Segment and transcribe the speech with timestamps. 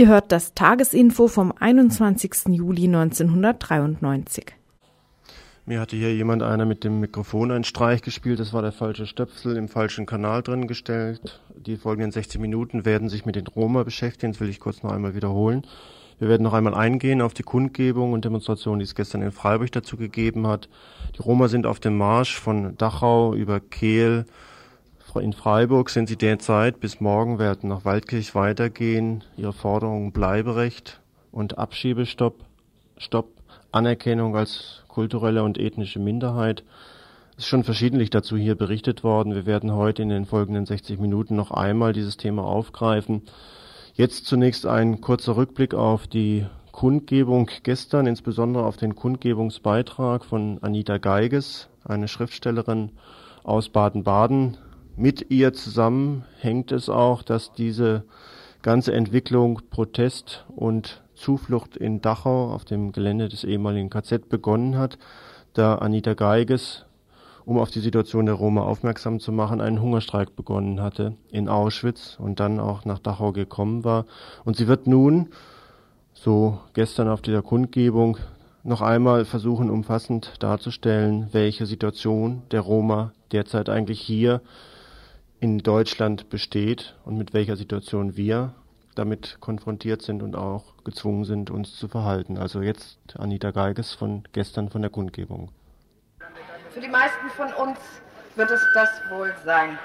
[0.00, 2.46] Ihr hört das Tagesinfo vom 21.
[2.48, 4.46] Juli 1993.
[5.66, 8.40] Mir hatte hier jemand einer mit dem Mikrofon einen Streich gespielt.
[8.40, 11.42] Das war der falsche Stöpsel im falschen Kanal drin gestellt.
[11.54, 14.32] Die folgenden 60 Minuten werden sich mit den Roma beschäftigen.
[14.32, 15.66] Das will ich kurz noch einmal wiederholen.
[16.18, 19.70] Wir werden noch einmal eingehen auf die Kundgebung und Demonstration, die es gestern in Freiburg
[19.70, 20.70] dazu gegeben hat.
[21.14, 24.24] Die Roma sind auf dem Marsch von Dachau über Kehl.
[25.16, 29.24] In Freiburg sind sie derzeit bis morgen werden nach Waldkirch weitergehen.
[29.36, 31.00] Ihre Forderungen Bleiberecht
[31.32, 32.44] und Abschiebestopp,
[32.96, 33.26] Stopp,
[33.72, 36.62] Anerkennung als kulturelle und ethnische Minderheit.
[37.32, 39.34] Es ist schon verschiedentlich dazu hier berichtet worden.
[39.34, 43.22] Wir werden heute in den folgenden 60 Minuten noch einmal dieses Thema aufgreifen.
[43.94, 50.98] Jetzt zunächst ein kurzer Rückblick auf die Kundgebung gestern, insbesondere auf den Kundgebungsbeitrag von Anita
[50.98, 52.92] Geiges, eine Schriftstellerin
[53.42, 54.56] aus Baden-Baden.
[55.00, 58.04] Mit ihr zusammen hängt es auch, dass diese
[58.60, 64.98] ganze Entwicklung Protest und Zuflucht in Dachau auf dem Gelände des ehemaligen KZ begonnen hat,
[65.54, 66.84] da Anita Geiges,
[67.46, 72.18] um auf die Situation der Roma aufmerksam zu machen, einen Hungerstreik begonnen hatte in Auschwitz
[72.20, 74.04] und dann auch nach Dachau gekommen war.
[74.44, 75.30] Und sie wird nun,
[76.12, 78.18] so gestern auf dieser Kundgebung,
[78.64, 84.42] noch einmal versuchen, umfassend darzustellen, welche Situation der Roma derzeit eigentlich hier
[85.40, 88.54] in Deutschland besteht und mit welcher Situation wir
[88.94, 92.36] damit konfrontiert sind und auch gezwungen sind, uns zu verhalten.
[92.36, 95.50] Also jetzt Anita Geiges von gestern von der Kundgebung.
[96.70, 97.78] Für die meisten von uns
[98.36, 99.78] wird es das wohl sein.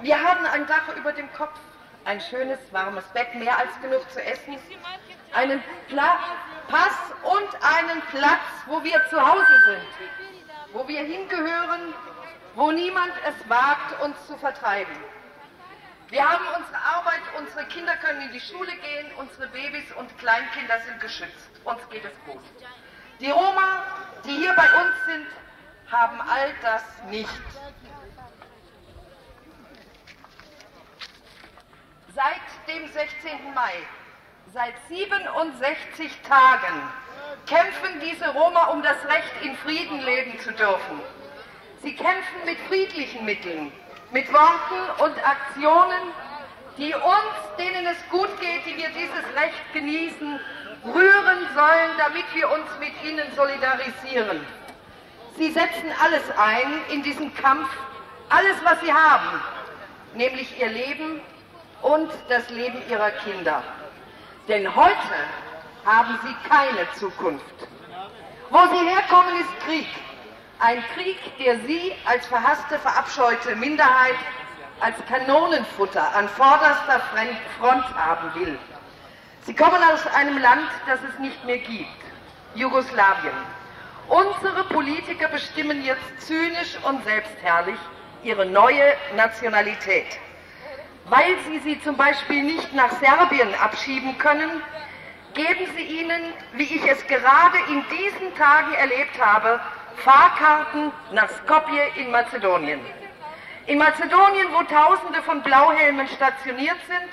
[0.00, 1.60] Wir haben ein Dach über dem Kopf,
[2.04, 4.56] ein schönes, warmes Bett, mehr als genug zu essen,
[5.32, 6.18] einen Pla
[6.68, 11.92] Pass und einen Platz, wo wir zu Hause sind, wo wir hingehören,
[12.54, 14.94] wo niemand es wagt, uns zu vertreiben.
[16.08, 20.78] Wir haben unsere Arbeit, unsere Kinder können in die Schule gehen, unsere Babys und Kleinkinder
[20.80, 21.50] sind geschützt.
[21.64, 22.42] Uns geht es gut.
[23.18, 23.84] Die Roma,
[24.24, 25.26] die hier bei uns sind,
[25.90, 27.30] haben all das nicht.
[32.14, 33.54] Seit dem 16.
[33.54, 33.72] Mai,
[34.52, 36.92] seit 67 Tagen,
[37.46, 41.00] kämpfen diese Roma um das Recht, in Frieden leben zu dürfen.
[41.82, 43.72] Sie kämpfen mit friedlichen Mitteln,
[44.12, 46.12] mit Worten und Aktionen,
[46.78, 50.38] die uns, denen es gut geht, die wir dieses Recht genießen,
[50.84, 54.46] rühren sollen, damit wir uns mit ihnen solidarisieren.
[55.36, 57.68] Sie setzen alles ein in diesen Kampf,
[58.28, 59.40] alles, was sie haben,
[60.14, 61.20] nämlich ihr Leben
[61.82, 63.62] und das Leben ihrer Kinder.
[64.46, 65.16] Denn heute
[65.84, 67.44] haben sie keine Zukunft.
[68.50, 69.88] Wo sie herkommen, ist Krieg.
[70.64, 74.14] Ein Krieg, der sie als verhasste, verabscheute Minderheit
[74.78, 77.02] als Kanonenfutter an vorderster
[77.58, 78.56] Front haben will.
[79.44, 81.88] Sie kommen aus einem Land, das es nicht mehr gibt,
[82.54, 83.34] Jugoslawien.
[84.06, 87.78] Unsere Politiker bestimmen jetzt zynisch und selbstherrlich
[88.22, 90.06] ihre neue Nationalität.
[91.06, 94.62] Weil sie sie zum Beispiel nicht nach Serbien abschieben können,
[95.34, 99.58] geben sie ihnen, wie ich es gerade in diesen Tagen erlebt habe,
[99.96, 102.80] Fahrkarten nach Skopje in Mazedonien.
[103.66, 107.10] In Mazedonien, wo Tausende von Blauhelmen stationiert sind,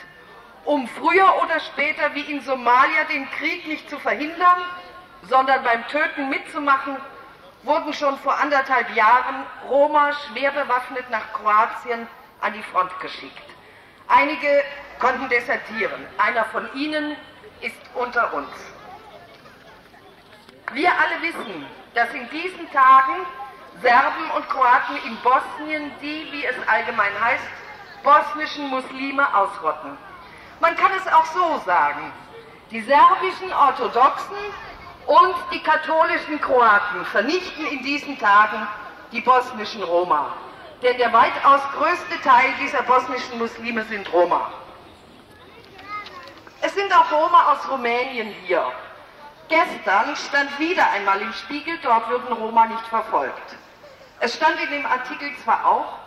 [0.65, 4.61] um früher oder später wie in Somalia den Krieg nicht zu verhindern,
[5.23, 6.97] sondern beim Töten mitzumachen,
[7.63, 12.07] wurden schon vor anderthalb Jahren Roma schwer bewaffnet nach Kroatien
[12.41, 13.43] an die Front geschickt.
[14.07, 14.63] Einige
[14.99, 16.05] konnten desertieren.
[16.17, 17.15] Einer von ihnen
[17.61, 18.49] ist unter uns.
[20.73, 23.25] Wir alle wissen, dass in diesen Tagen
[23.81, 27.43] Serben und Kroaten in Bosnien die, wie es allgemein heißt,
[28.03, 29.97] bosnischen Muslime ausrotten.
[30.59, 32.11] Man kann es auch so sagen.
[32.71, 34.35] Die serbischen Orthodoxen
[35.07, 38.67] und die katholischen Kroaten vernichten in diesen Tagen
[39.11, 40.33] die bosnischen Roma.
[40.83, 44.51] Denn der weitaus größte Teil dieser bosnischen Muslime sind Roma.
[46.61, 48.63] Es sind auch Roma aus Rumänien hier.
[49.49, 53.55] Gestern stand wieder einmal im Spiegel, dort würden Roma nicht verfolgt.
[54.19, 55.97] Es stand in dem Artikel zwar auch,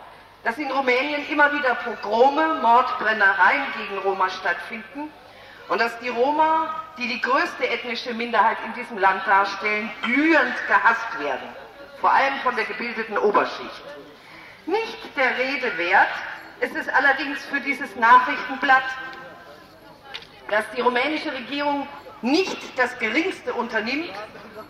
[0.45, 5.11] dass in Rumänien immer wieder Pogrome, Mordbrennereien gegen Roma stattfinden
[5.67, 11.19] und dass die Roma, die die größte ethnische Minderheit in diesem Land darstellen, glühend gehasst
[11.19, 11.47] werden,
[11.99, 13.83] vor allem von der gebildeten Oberschicht.
[14.65, 16.07] Nicht der Rede wert
[16.61, 18.83] ist es allerdings für dieses Nachrichtenblatt,
[20.49, 21.87] dass die rumänische Regierung
[22.23, 24.13] nicht das Geringste unternimmt,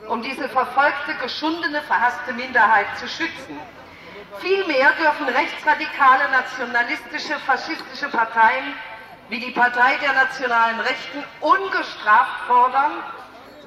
[0.07, 3.59] um diese verfolgte, geschundene, verhasste Minderheit zu schützen.
[4.39, 8.73] Vielmehr dürfen rechtsradikale, nationalistische, faschistische Parteien
[9.29, 12.91] wie die Partei der nationalen Rechten ungestraft fordern,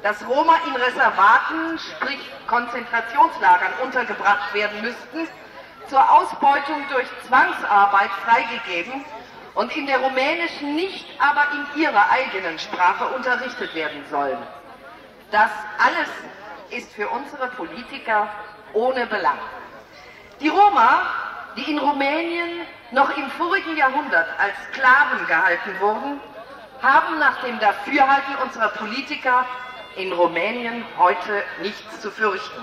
[0.03, 5.29] dass Roma in Reservaten, sprich Konzentrationslagern, untergebracht werden müssten,
[5.89, 9.05] zur Ausbeutung durch Zwangsarbeit freigegeben
[9.57, 14.39] und in der rumänischen nicht aber in ihrer eigenen Sprache unterrichtet werden sollen.
[15.31, 16.09] Das alles
[16.71, 18.29] ist für unsere Politiker
[18.75, 19.39] ohne Belang.
[20.41, 21.03] Die Roma,
[21.57, 22.61] die in Rumänien
[22.91, 26.21] noch im vorigen Jahrhundert als Sklaven gehalten wurden,
[26.83, 29.47] haben nach dem Dafürhalten unserer Politiker
[29.97, 32.63] in Rumänien heute nichts zu fürchten.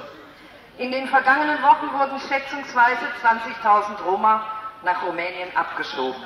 [0.77, 4.45] In den vergangenen Wochen wurden schätzungsweise 20.000 Roma
[4.83, 6.23] nach Rumänien abgeschoben.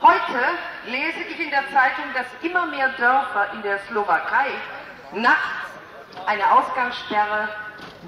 [0.00, 0.40] Heute
[0.86, 4.50] lese ich in der Zeitung, dass immer mehr Dörfer in der Slowakei
[5.12, 5.70] nachts
[6.26, 7.48] eine Ausgangssperre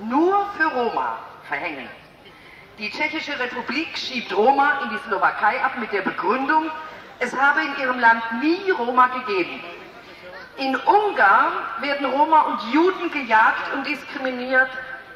[0.04, 1.18] nur für Roma
[1.48, 1.88] verhängen.
[2.78, 6.70] Die Tschechische Republik schiebt Roma in die Slowakei ab mit der Begründung,
[7.18, 9.62] es habe in ihrem Land nie Roma gegeben.
[10.58, 14.68] In Ungarn werden Roma und Juden gejagt und diskriminiert,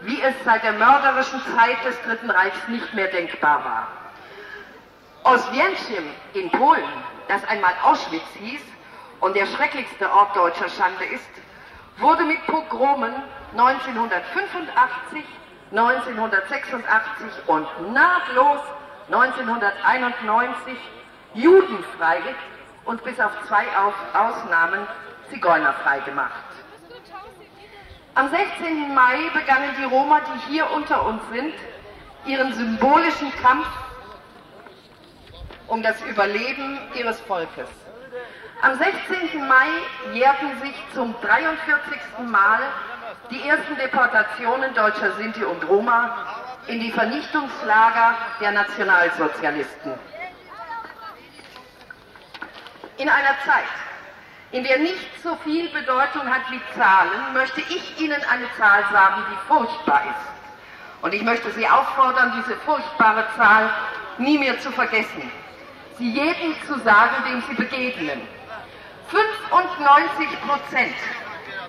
[0.03, 4.00] wie es seit der mörderischen Zeit des Dritten Reichs nicht mehr denkbar war.
[5.25, 6.85] Oswiecim in Polen,
[7.29, 8.61] das einmal Auschwitz hieß
[9.21, 11.29] und der schrecklichste Ort deutscher Schande ist,
[11.99, 13.13] wurde mit Pogromen
[13.53, 15.25] 1985,
[15.71, 18.61] 1986 und nahtlos
[19.11, 20.77] 1991
[21.35, 22.21] judenfrei
[22.85, 23.67] und bis auf zwei
[24.15, 24.87] Ausnahmen
[25.31, 26.33] zigeunerfrei gemacht.
[28.15, 28.95] Am 16.
[28.95, 31.55] Mai begannen die Roma, die hier unter uns sind,
[32.27, 33.67] ihren symbolischen Kampf
[35.71, 37.69] um das Überleben ihres Volkes.
[38.61, 39.47] Am 16.
[39.47, 39.69] Mai
[40.13, 42.29] jährten sich zum 43.
[42.29, 42.61] Mal
[43.31, 46.27] die ersten Deportationen deutscher Sinti und Roma
[46.67, 49.93] in die Vernichtungslager der Nationalsozialisten.
[52.99, 53.71] In einer Zeit,
[54.51, 59.23] in der nicht so viel Bedeutung hat wie Zahlen, möchte ich Ihnen eine Zahl sagen,
[59.31, 61.03] die furchtbar ist.
[61.03, 63.71] Und ich möchte Sie auffordern, diese furchtbare Zahl
[64.19, 65.31] nie mehr zu vergessen
[66.01, 68.23] sie jedem zu sagen, dem sie begegnen.
[69.09, 70.95] 95 Prozent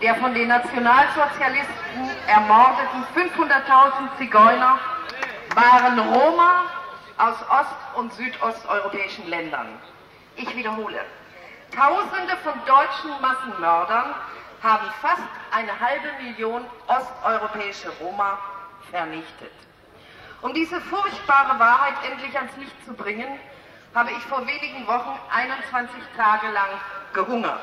[0.01, 4.79] der von den Nationalsozialisten ermordeten 500.000 Zigeuner
[5.53, 6.63] waren Roma
[7.17, 9.67] aus ost- und südosteuropäischen Ländern.
[10.37, 11.01] Ich wiederhole,
[11.75, 14.13] Tausende von deutschen Massenmördern
[14.61, 18.37] haben fast eine halbe Million osteuropäische Roma
[18.89, 19.53] vernichtet.
[20.41, 23.39] Um diese furchtbare Wahrheit endlich ans Licht zu bringen,
[23.93, 26.69] habe ich vor wenigen Wochen 21 Tage lang
[27.13, 27.61] gehungert.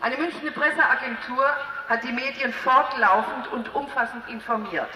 [0.00, 1.44] Eine Münchner Presseagentur
[1.88, 4.90] hat die Medien fortlaufend und umfassend informiert.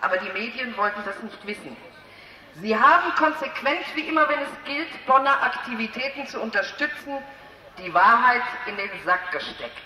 [0.00, 1.76] Aber die Medien wollten das nicht wissen.
[2.62, 7.18] Sie haben konsequent, wie immer, wenn es gilt, Bonner Aktivitäten zu unterstützen,
[7.78, 9.82] die Wahrheit in den Sack gesteckt.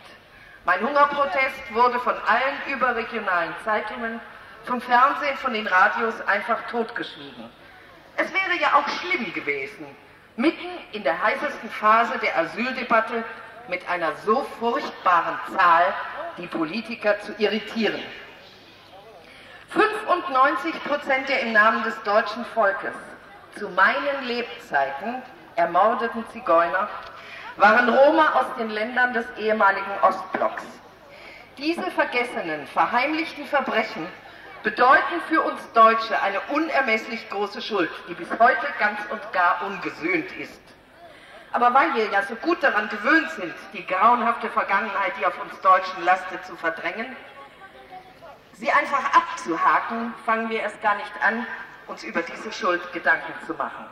[0.64, 4.20] Mein Hungerprotest wurde von allen überregionalen Zeitungen,
[4.66, 7.50] vom Fernsehen, von den Radios einfach totgeschwiegen.
[8.20, 9.86] Es wäre ja auch schlimm gewesen,
[10.36, 13.24] mitten in der heißesten Phase der Asyldebatte
[13.68, 15.94] mit einer so furchtbaren Zahl
[16.36, 18.02] die Politiker zu irritieren.
[19.70, 22.92] 95 Prozent der im Namen des deutschen Volkes
[23.58, 25.22] zu meinen Lebzeiten
[25.56, 26.90] ermordeten Zigeuner
[27.56, 30.64] waren Roma aus den Ländern des ehemaligen Ostblocks.
[31.56, 34.06] Diese vergessenen, verheimlichten Verbrechen
[34.62, 40.30] bedeuten für uns Deutsche eine unermesslich große Schuld, die bis heute ganz und gar ungesühnt
[40.36, 40.60] ist.
[41.52, 45.58] Aber weil wir ja so gut daran gewöhnt sind, die grauenhafte Vergangenheit, die auf uns
[45.60, 47.16] Deutschen lastet, zu verdrängen,
[48.52, 51.46] sie einfach abzuhaken, fangen wir erst gar nicht an,
[51.86, 53.86] uns über diese Schuld Gedanken zu machen.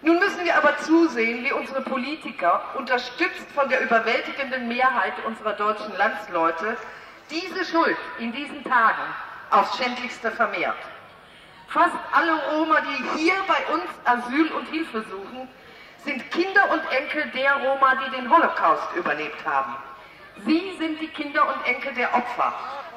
[0.00, 5.96] Nun müssen wir aber zusehen, wie unsere Politiker, unterstützt von der überwältigenden Mehrheit unserer deutschen
[5.96, 6.76] Landsleute,
[7.30, 9.02] diese Schuld in diesen Tagen
[9.52, 10.76] aufs Schändlichste vermehrt.
[11.68, 15.48] Fast alle Roma, die hier bei uns Asyl und Hilfe suchen,
[16.04, 19.76] sind Kinder und Enkel der Roma, die den Holocaust überlebt haben.
[20.44, 22.52] Sie sind die Kinder und Enkel der Opfer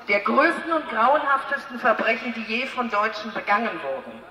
[0.08, 4.24] der größten und grauenhaftesten Verbrechen, die je von Deutschen begangen wurden.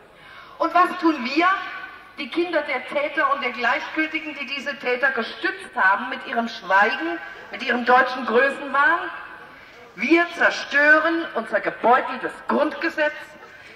[0.58, 1.48] Und was tun wir,
[2.18, 7.18] die Kinder der Täter und der Gleichgültigen, die diese Täter gestützt haben mit ihrem Schweigen,
[7.50, 9.10] mit ihrem deutschen Größenwahn?
[9.96, 13.12] Wir zerstören unser gebeuteltes Grundgesetz,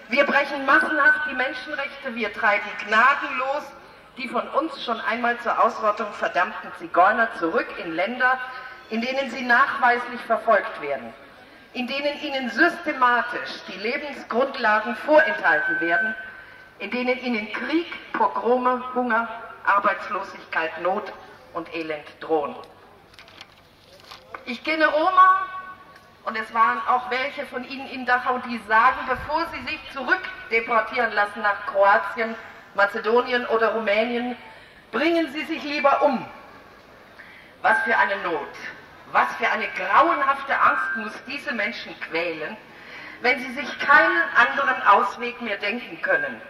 [0.08, 3.64] wir brechen massenhaft die Menschenrechte, wir treiben gnadenlos
[4.18, 8.38] die von uns schon einmal zur Ausrottung verdammten Zigeuner zurück in Länder,
[8.90, 11.14] in denen sie nachweislich verfolgt werden,
[11.72, 16.14] in denen ihnen systematisch die Lebensgrundlagen vorenthalten werden,
[16.80, 19.28] in denen ihnen Krieg, Pogrome, Hunger,
[19.64, 21.12] Arbeitslosigkeit, Not
[21.54, 22.56] und Elend drohen.
[24.46, 25.46] Ich kenne Roma
[26.28, 31.10] und es waren auch welche von Ihnen in Dachau, die sagen, bevor sie sich zurückdeportieren
[31.12, 32.34] lassen nach Kroatien,
[32.74, 34.36] Mazedonien oder Rumänien,
[34.92, 36.26] bringen Sie sich lieber um.
[37.62, 38.46] Was für eine Not,
[39.10, 42.58] was für eine grauenhafte Angst muss diese Menschen quälen,
[43.22, 46.42] wenn sie sich keinen anderen Ausweg mehr denken können.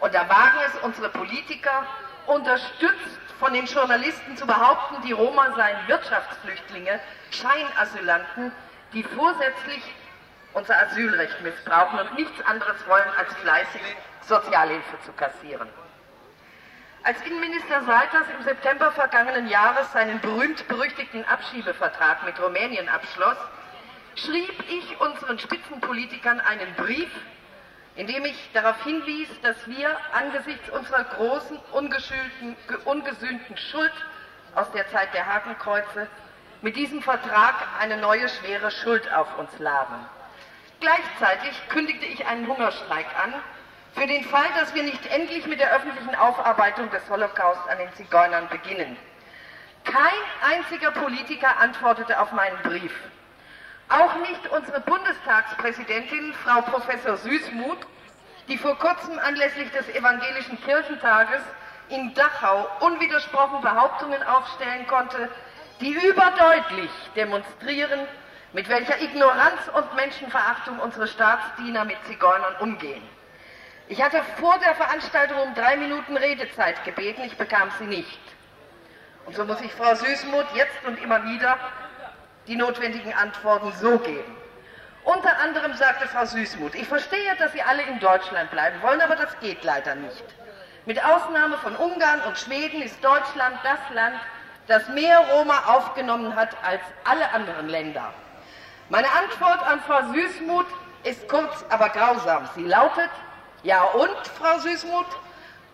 [0.00, 1.86] Und da wagen es unsere Politiker,
[2.26, 6.98] unterstützt von den Journalisten zu behaupten, die Roma seien Wirtschaftsflüchtlinge,
[7.30, 8.50] Scheinasylanten,
[8.96, 9.82] die vorsätzlich
[10.54, 13.82] unser Asylrecht missbrauchen und nichts anderes wollen, als fleißig
[14.22, 15.68] Sozialhilfe zu kassieren.
[17.04, 23.36] Als Innenminister Seiters im September vergangenen Jahres seinen berühmt-berüchtigten Abschiebevertrag mit Rumänien abschloss,
[24.14, 27.10] schrieb ich unseren Spitzenpolitikern einen Brief,
[27.96, 31.58] in dem ich darauf hinwies, dass wir angesichts unserer großen,
[32.84, 33.92] ungesühnten Schuld
[34.54, 36.08] aus der Zeit der Hakenkreuze
[36.62, 39.96] mit diesem Vertrag eine neue schwere Schuld auf uns laden.
[40.80, 43.34] Gleichzeitig kündigte ich einen Hungerstreik an,
[43.94, 47.92] für den Fall, dass wir nicht endlich mit der öffentlichen Aufarbeitung des Holocaust an den
[47.94, 48.96] Zigeunern beginnen.
[49.84, 52.92] Kein einziger Politiker antwortete auf meinen Brief.
[53.88, 57.86] Auch nicht unsere Bundestagspräsidentin, Frau Professor Süßmuth,
[58.48, 61.42] die vor kurzem anlässlich des Evangelischen Kirchentages
[61.88, 65.30] in Dachau unwidersprochen Behauptungen aufstellen konnte,
[65.80, 68.00] die überdeutlich demonstrieren,
[68.52, 73.02] mit welcher Ignoranz und Menschenverachtung unsere Staatsdiener mit Zigeunern umgehen.
[73.88, 78.20] Ich hatte vor der Veranstaltung um drei Minuten Redezeit gebeten, ich bekam sie nicht.
[79.26, 81.58] Und so muss ich Frau Süßmuth jetzt und immer wieder
[82.46, 84.36] die notwendigen Antworten so geben.
[85.04, 89.14] Unter anderem sagte Frau Süßmuth, ich verstehe, dass Sie alle in Deutschland bleiben wollen, aber
[89.14, 90.24] das geht leider nicht.
[90.84, 94.18] Mit Ausnahme von Ungarn und Schweden ist Deutschland das Land,
[94.66, 98.12] das mehr Roma aufgenommen hat als alle anderen Länder.
[98.88, 100.66] Meine Antwort an Frau Süßmuth
[101.04, 102.48] ist kurz, aber grausam.
[102.54, 103.10] Sie lautet,
[103.62, 105.06] ja und, Frau Süßmuth?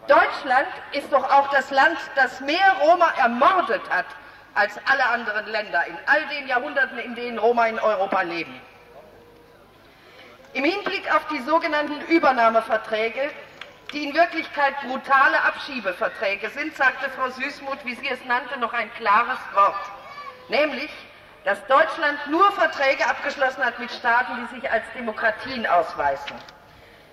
[0.08, 4.06] Deutschland ist doch auch das Land, das mehr Roma ermordet hat
[4.54, 8.60] als alle anderen Länder in all den Jahrhunderten, in denen Roma in Europa leben.
[10.54, 13.30] Im Hinblick auf die sogenannten Übernahmeverträge,
[13.92, 18.92] die in Wirklichkeit brutale Abschiebeverträge sind, sagte Frau Süßmuth, wie sie es nannte, noch ein
[18.94, 19.90] klares Wort,
[20.48, 20.90] nämlich,
[21.44, 26.36] dass Deutschland nur Verträge abgeschlossen hat mit Staaten, die sich als Demokratien ausweisen.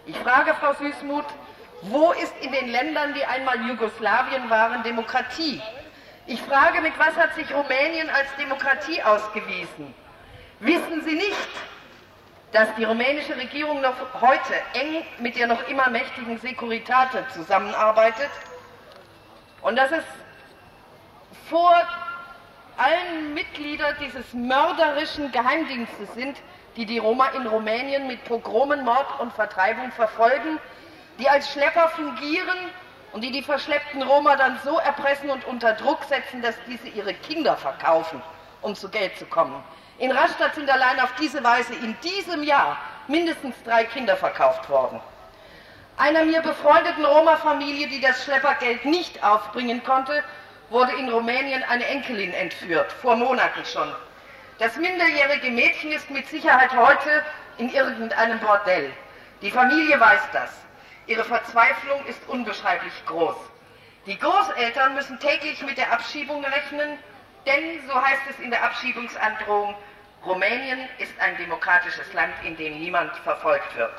[0.05, 1.25] Ich frage Frau Süßmuth,
[1.81, 5.61] wo ist in den Ländern, die einmal Jugoslawien waren, Demokratie?
[6.27, 9.93] Ich frage, mit was hat sich Rumänien als Demokratie ausgewiesen?
[10.59, 11.49] Wissen Sie nicht,
[12.51, 18.29] dass die rumänische Regierung noch heute eng mit der noch immer mächtigen Securitate zusammenarbeitet
[19.61, 20.03] und dass es
[21.49, 21.75] vor
[22.77, 26.37] allen Mitglieder dieses mörderischen Geheimdienstes sind,
[26.75, 30.59] die die Roma in Rumänien mit Pogromen, Mord und Vertreibung verfolgen,
[31.19, 32.57] die als Schlepper fungieren
[33.11, 37.13] und die die verschleppten Roma dann so erpressen und unter Druck setzen, dass diese ihre
[37.13, 38.21] Kinder verkaufen,
[38.61, 39.61] um zu Geld zu kommen.
[39.99, 42.77] In Rastatt sind allein auf diese Weise in diesem Jahr
[43.07, 45.01] mindestens drei Kinder verkauft worden.
[45.97, 50.23] Einer mir befreundeten Roma-Familie, die das Schleppergeld nicht aufbringen konnte,
[50.69, 53.93] wurde in Rumänien eine Enkelin entführt, vor Monaten schon.
[54.59, 57.25] Das minderjährige Mädchen ist mit Sicherheit heute
[57.57, 58.93] in irgendeinem Bordell.
[59.41, 60.51] Die Familie weiß das.
[61.07, 63.35] Ihre Verzweiflung ist unbeschreiblich groß.
[64.05, 66.97] Die Großeltern müssen täglich mit der Abschiebung rechnen,
[67.45, 69.75] denn, so heißt es in der Abschiebungsandrohung,
[70.25, 73.93] Rumänien ist ein demokratisches Land, in dem niemand verfolgt wird.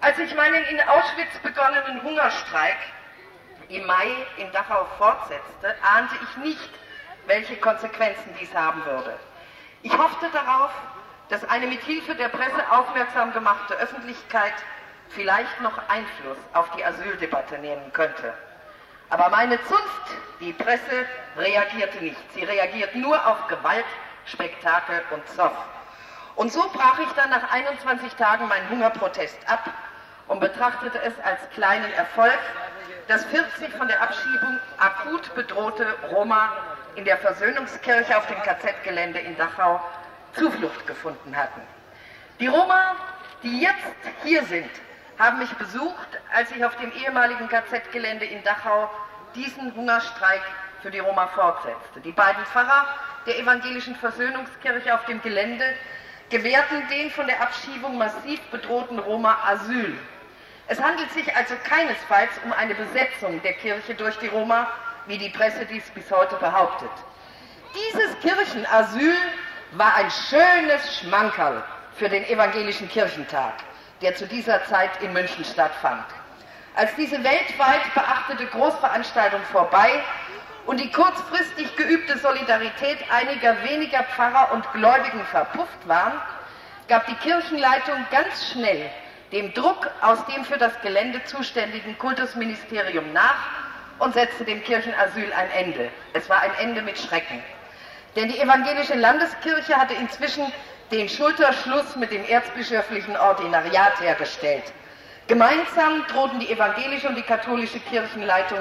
[0.00, 2.78] Als ich meinen in Auschwitz begonnenen Hungerstreik
[3.68, 6.70] im Mai in Dachau fortsetzte, ahnte ich nicht,
[7.26, 9.18] welche Konsequenzen dies haben würde.
[9.82, 10.70] Ich hoffte darauf,
[11.28, 14.54] dass eine mit Hilfe der Presse aufmerksam gemachte Öffentlichkeit
[15.08, 18.34] vielleicht noch Einfluss auf die Asyldebatte nehmen könnte.
[19.10, 21.06] Aber meine Zunft, die Presse,
[21.36, 22.32] reagierte nicht.
[22.34, 23.84] Sie reagiert nur auf Gewalt,
[24.26, 25.52] Spektakel und Zoff.
[26.36, 29.68] Und so brach ich dann nach 21 Tagen meinen Hungerprotest ab
[30.28, 32.38] und betrachtete es als kleinen Erfolg,
[33.08, 36.52] dass 40 von der Abschiebung akut bedrohte Roma
[36.94, 39.80] in der Versöhnungskirche auf dem KZ-Gelände in Dachau
[40.34, 41.60] Zuflucht gefunden hatten.
[42.40, 42.96] Die Roma,
[43.42, 44.70] die jetzt hier sind,
[45.18, 48.90] haben mich besucht, als ich auf dem ehemaligen KZ-Gelände in Dachau
[49.34, 50.42] diesen Hungerstreik
[50.82, 52.00] für die Roma fortsetzte.
[52.04, 52.86] Die beiden Pfarrer
[53.24, 55.64] der evangelischen Versöhnungskirche auf dem Gelände
[56.28, 59.96] gewährten den von der Abschiebung massiv bedrohten Roma Asyl.
[60.66, 64.66] Es handelt sich also keinesfalls um eine Besetzung der Kirche durch die Roma,
[65.06, 66.90] wie die Presse dies bis heute behauptet.
[67.74, 69.16] Dieses Kirchenasyl
[69.72, 71.62] war ein schönes Schmankerl
[71.96, 73.54] für den evangelischen Kirchentag,
[74.00, 76.04] der zu dieser Zeit in München stattfand.
[76.74, 80.02] Als diese weltweit beachtete Großveranstaltung vorbei
[80.66, 86.20] und die kurzfristig geübte Solidarität einiger weniger Pfarrer und Gläubigen verpufft waren,
[86.88, 88.90] gab die Kirchenleitung ganz schnell
[89.32, 93.36] dem Druck aus dem für das Gelände zuständigen Kultusministerium nach
[93.98, 95.90] und setzte dem Kirchenasyl ein Ende.
[96.12, 97.42] Es war ein Ende mit Schrecken.
[98.14, 100.52] Denn die evangelische Landeskirche hatte inzwischen
[100.90, 104.64] den Schulterschluss mit dem erzbischöflichen Ordinariat hergestellt.
[105.28, 108.58] Gemeinsam drohten die evangelische und die katholische Kirchenleitung,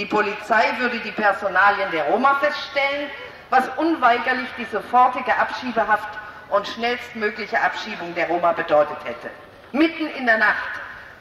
[0.00, 3.10] die Polizei würde die Personalien der Roma feststellen,
[3.50, 6.08] was unweigerlich die sofortige Abschiebehaft
[6.48, 9.28] und schnellstmögliche Abschiebung der Roma bedeutet hätte.
[9.72, 10.70] Mitten in der Nacht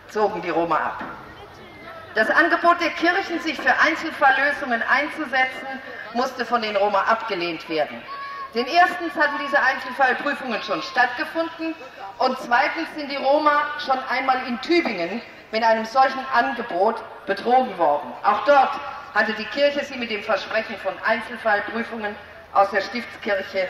[0.07, 1.03] zogen die Roma ab.
[2.15, 5.67] Das Angebot der Kirchen, sich für Einzelfalllösungen einzusetzen,
[6.13, 8.01] musste von den Roma abgelehnt werden.
[8.55, 11.75] Denn erstens hatten diese Einzelfallprüfungen schon stattgefunden
[12.17, 15.21] und zweitens sind die Roma schon einmal in Tübingen
[15.51, 16.96] mit einem solchen Angebot
[17.29, 18.11] betrogen worden.
[18.24, 18.72] Auch dort
[19.13, 22.15] hatte die Kirche sie mit dem Versprechen von Einzelfallprüfungen
[22.53, 23.70] aus der Stiftskirche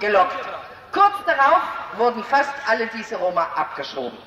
[0.00, 0.44] gelockt.
[0.90, 1.62] Kurz darauf
[1.98, 4.18] wurden fast alle diese Roma abgeschoben.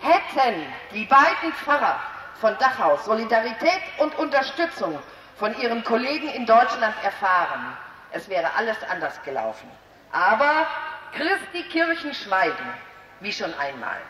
[0.00, 2.00] Hätten die beiden Pfarrer
[2.40, 4.98] von Dachau Solidarität und Unterstützung
[5.36, 7.76] von ihren Kollegen in Deutschland erfahren,
[8.12, 9.70] es wäre alles anders gelaufen.
[10.12, 10.66] Aber
[11.12, 12.72] Christi Kirchen schweigen,
[13.20, 14.00] wie schon einmal.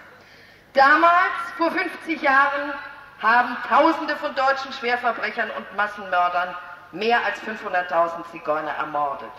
[0.74, 2.72] Damals, vor 50 Jahren,
[3.20, 6.54] haben Tausende von deutschen Schwerverbrechern und Massenmördern
[6.92, 9.30] mehr als 500.000 Zigeuner ermordet.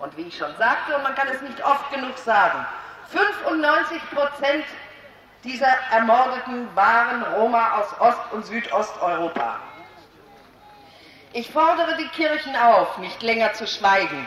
[0.00, 2.66] Und wie ich schon sagte, und man kann es nicht oft genug sagen,
[3.10, 4.64] 95 Prozent
[5.44, 9.60] dieser Ermordeten waren Roma aus Ost- und Südosteuropa.
[11.32, 14.26] Ich fordere die Kirchen auf, nicht länger zu schweigen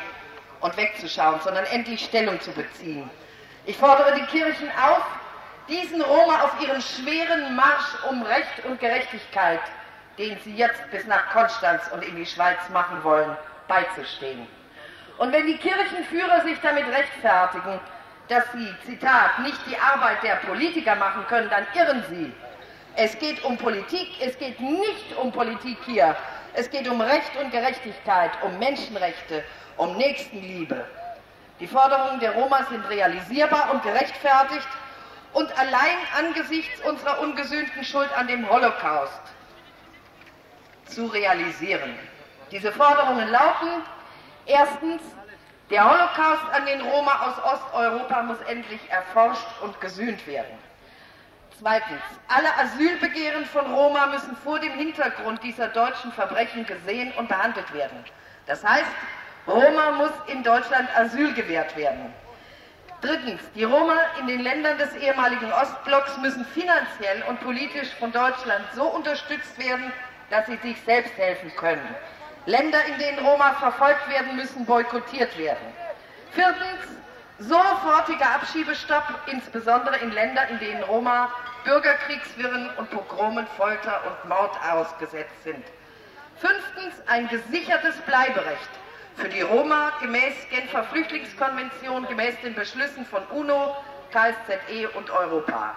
[0.60, 3.10] und wegzuschauen, sondern endlich Stellung zu beziehen.
[3.66, 5.04] Ich fordere die Kirchen auf,
[5.68, 9.60] diesen Roma auf ihren schweren Marsch um Recht und Gerechtigkeit,
[10.18, 13.36] den sie jetzt bis nach Konstanz und in die Schweiz machen wollen,
[13.68, 14.48] beizustehen.
[15.18, 17.80] Und wenn die Kirchenführer sich damit rechtfertigen,
[18.30, 22.34] dass sie, Zitat, nicht die Arbeit der Politiker machen können, dann irren sie.
[22.96, 26.16] Es geht um Politik, es geht nicht um Politik hier.
[26.54, 29.44] Es geht um Recht und Gerechtigkeit, um Menschenrechte,
[29.78, 30.86] um Nächstenliebe.
[31.60, 34.68] Die Forderungen der Roma sind realisierbar und gerechtfertigt
[35.38, 39.22] und allein angesichts unserer ungesühnten Schuld an dem Holocaust
[40.86, 41.94] zu realisieren.
[42.50, 43.84] Diese Forderungen lauten
[44.48, 45.00] erstens,
[45.70, 50.58] der Holocaust an den Roma aus Osteuropa muss endlich erforscht und gesühnt werden.
[51.60, 57.72] Zweitens, alle Asylbegehren von Roma müssen vor dem Hintergrund dieser deutschen Verbrechen gesehen und behandelt
[57.76, 58.04] werden.
[58.48, 58.90] Das heißt,
[59.46, 62.12] Roma muss in Deutschland Asyl gewährt werden.
[63.02, 68.66] Drittens, die Roma in den Ländern des ehemaligen Ostblocks müssen finanziell und politisch von Deutschland
[68.74, 69.94] so unterstützt werden,
[70.32, 71.96] dass sie sich selbst helfen können.
[72.48, 75.74] Länder, in denen Roma verfolgt werden, müssen boykottiert werden.
[76.32, 76.86] Viertens,
[77.38, 81.30] sofortiger Abschiebestopp, insbesondere in Ländern, in denen Roma
[81.66, 85.64] Bürgerkriegswirren und Pogromen, Folter und Mord ausgesetzt sind.
[86.38, 88.70] Fünftens, ein gesichertes Bleiberecht
[89.18, 93.76] für die Roma gemäß Genfer Flüchtlingskonvention, gemäß den Beschlüssen von UNO,
[94.12, 95.74] KSZE und Europa.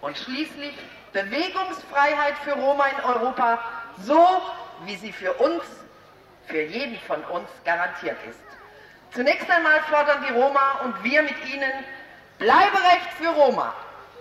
[0.00, 0.74] Und schließlich
[1.12, 3.58] Bewegungsfreiheit für Roma in Europa,
[4.02, 4.42] so
[4.84, 5.64] wie sie für uns,
[6.46, 8.40] für jeden von uns garantiert ist.
[9.12, 11.72] Zunächst einmal fordern die Roma und wir mit ihnen
[12.38, 13.72] Bleiberecht für Roma.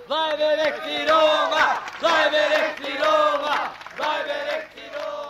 [0.07, 5.22] Bleiberecht die Roma, Bleiberecht die Roma, Bleiberecht die Roma.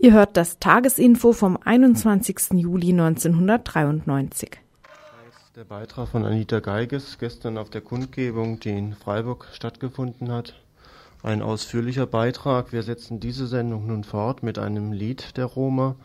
[0.00, 2.52] Ihr hört das Tagesinfo vom 21.
[2.52, 4.60] Juli 1993.
[5.56, 10.54] Der Beitrag von Anita Geiges gestern auf der Kundgebung, die in Freiburg stattgefunden hat.
[11.24, 12.72] Ein ausführlicher Beitrag.
[12.72, 15.96] Wir setzen diese Sendung nun fort mit einem Lied der Roma.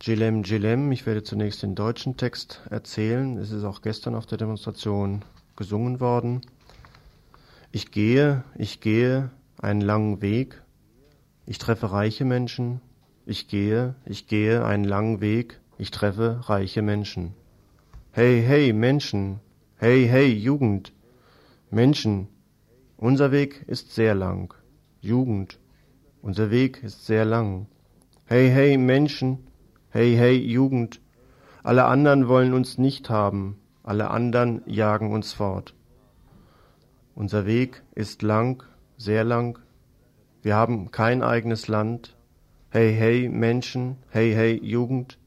[0.00, 0.92] Jilem Jilem.
[0.92, 3.38] Ich werde zunächst den deutschen Text erzählen.
[3.38, 5.24] Es ist auch gestern auf der Demonstration
[5.56, 6.42] gesungen worden.
[7.72, 10.62] Ich gehe, ich gehe einen langen Weg.
[11.44, 12.80] Ich treffe reiche Menschen.
[13.30, 15.60] Ich gehe, ich gehe einen langen Weg.
[15.78, 17.32] Ich treffe reiche Menschen.
[18.10, 19.38] Hey, hey, Menschen.
[19.76, 20.92] Hey, hey, Jugend.
[21.70, 22.26] Menschen,
[22.96, 24.52] unser Weg ist sehr lang.
[25.00, 25.60] Jugend,
[26.22, 27.68] unser Weg ist sehr lang.
[28.26, 29.46] Hey, hey, Menschen,
[29.90, 31.00] hey, hey, Jugend,
[31.62, 35.76] alle anderen wollen uns nicht haben, alle anderen jagen uns fort.
[37.14, 38.64] Unser Weg ist lang,
[38.96, 39.60] sehr lang,
[40.42, 42.16] wir haben kein eigenes Land,
[42.72, 45.18] Hey, hey, Menschen, hey, hey, Jugend.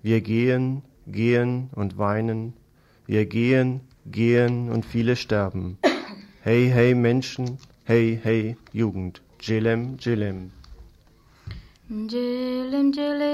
[0.00, 2.52] Wir gehen, gehen und weinen.
[3.04, 5.78] Wir gehen, gehen und viele sterben.
[6.40, 9.22] Hey, hey, Menschen, hey, hey, Jugend.
[9.40, 10.52] Jelem, Jelem.
[11.88, 13.24] Jelem, jelem,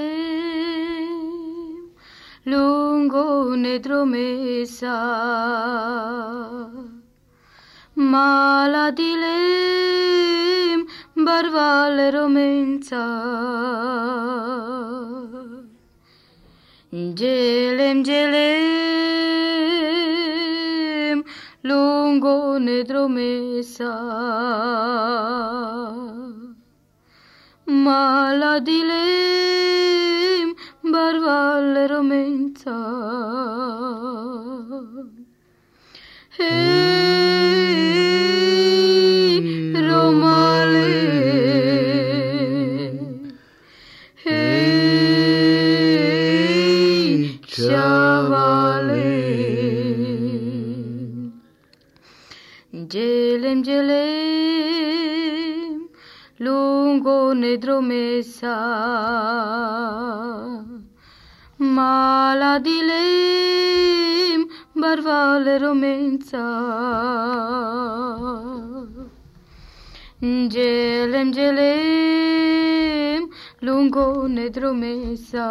[2.47, 4.97] lungo nedromesa.
[7.95, 8.91] Mala
[11.29, 13.05] barvale romenza.
[17.19, 18.49] Gelem, gelem,
[21.69, 23.93] lungo nedromesa.
[27.85, 28.99] Maladilem,
[30.93, 32.79] barvale romenza.
[36.39, 37.08] Hey.
[57.35, 58.59] নিদ্রমেশা
[61.77, 63.05] মালা দিলে
[64.81, 66.47] বরবাল রোমেন্সা
[70.53, 73.21] জেলেম জেলেম
[73.63, 75.49] লুঙ্গো নিদ্রমেশা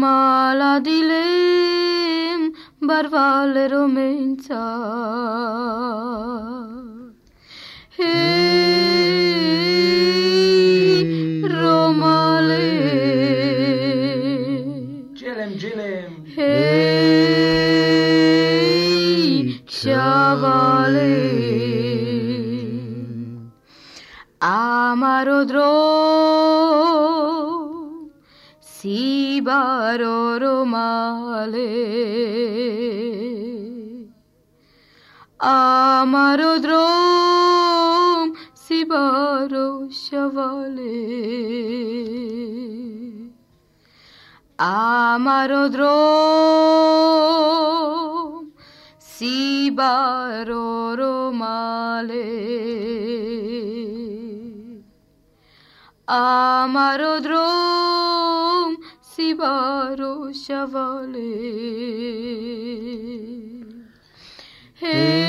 [0.00, 2.38] মালা দিলেম
[2.88, 4.64] বরবাল রোমেন্সা
[11.52, 12.68] রোমালে
[15.58, 16.54] জেলেম হে
[19.72, 21.14] চাবালে
[24.74, 25.28] আমার
[28.70, 30.00] শিবার
[30.42, 31.72] রোমালে
[35.42, 36.87] আমার দ্রো
[39.38, 40.98] পরশবলে।
[44.58, 48.50] আমার দ্রোম
[49.16, 50.58] শিবার
[50.98, 52.30] রোমালে।
[56.06, 58.76] আমার দ্রোম
[59.16, 61.38] শিবার শবলে।
[64.82, 65.28] হে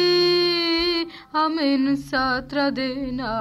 [1.33, 3.33] amen सात्र देना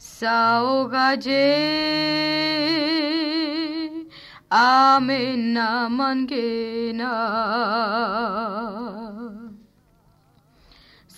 [0.00, 1.48] sao gaje
[4.50, 7.12] amen namangena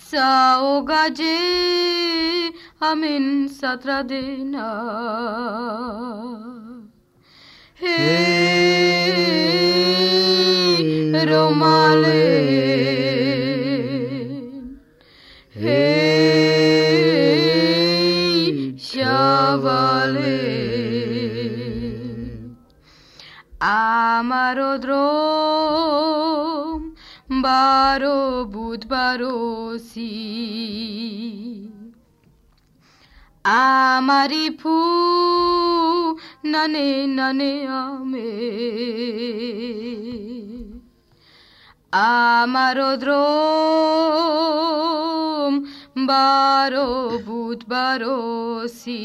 [0.09, 1.39] sao gaje
[2.81, 4.67] amen satradena
[7.81, 8.61] hey
[11.31, 13.00] romale
[19.57, 20.37] vale
[25.61, 26.81] Amarodrom
[27.43, 30.11] baro bud barosi
[33.45, 34.75] আমারি ফু
[36.51, 38.29] ননে ননে আমে
[42.19, 42.77] আমার
[46.07, 48.19] বারো বুধবারো
[48.67, 49.01] সি।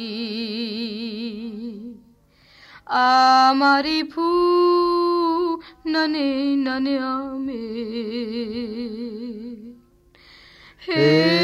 [2.86, 4.26] আমারি ফু
[5.86, 7.66] ননে ননে আমি।
[10.88, 11.36] হে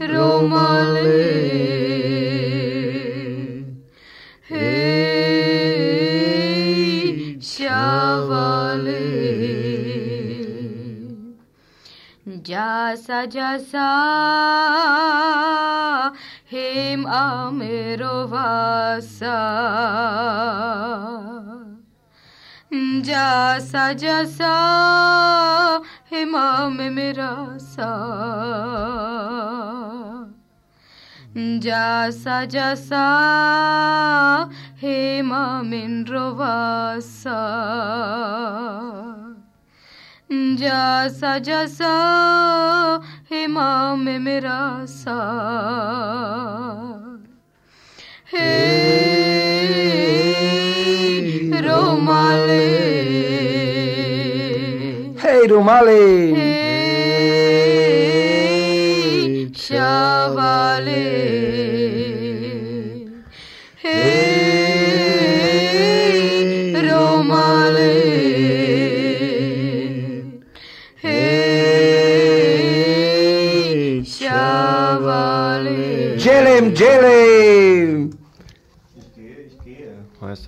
[0.00, 1.30] রোমালে।
[4.50, 4.90] হে
[7.42, 9.19] শ্যাবালে
[12.46, 13.86] जैसा जैसा
[16.52, 19.36] हेम आमेरो वासा
[23.06, 24.52] जैसा जैसा
[26.12, 27.90] हेमा में मेरा सा
[32.10, 33.04] सा जैसा
[34.82, 37.38] हेमा मिन रोवासा
[40.31, 41.93] जसा जसा
[43.31, 44.59] हेमा में मेरा
[44.89, 45.17] सा
[48.33, 48.51] हे
[51.67, 52.63] रोमाले
[55.25, 56.35] Hey, Romale!
[56.35, 56.68] Hey,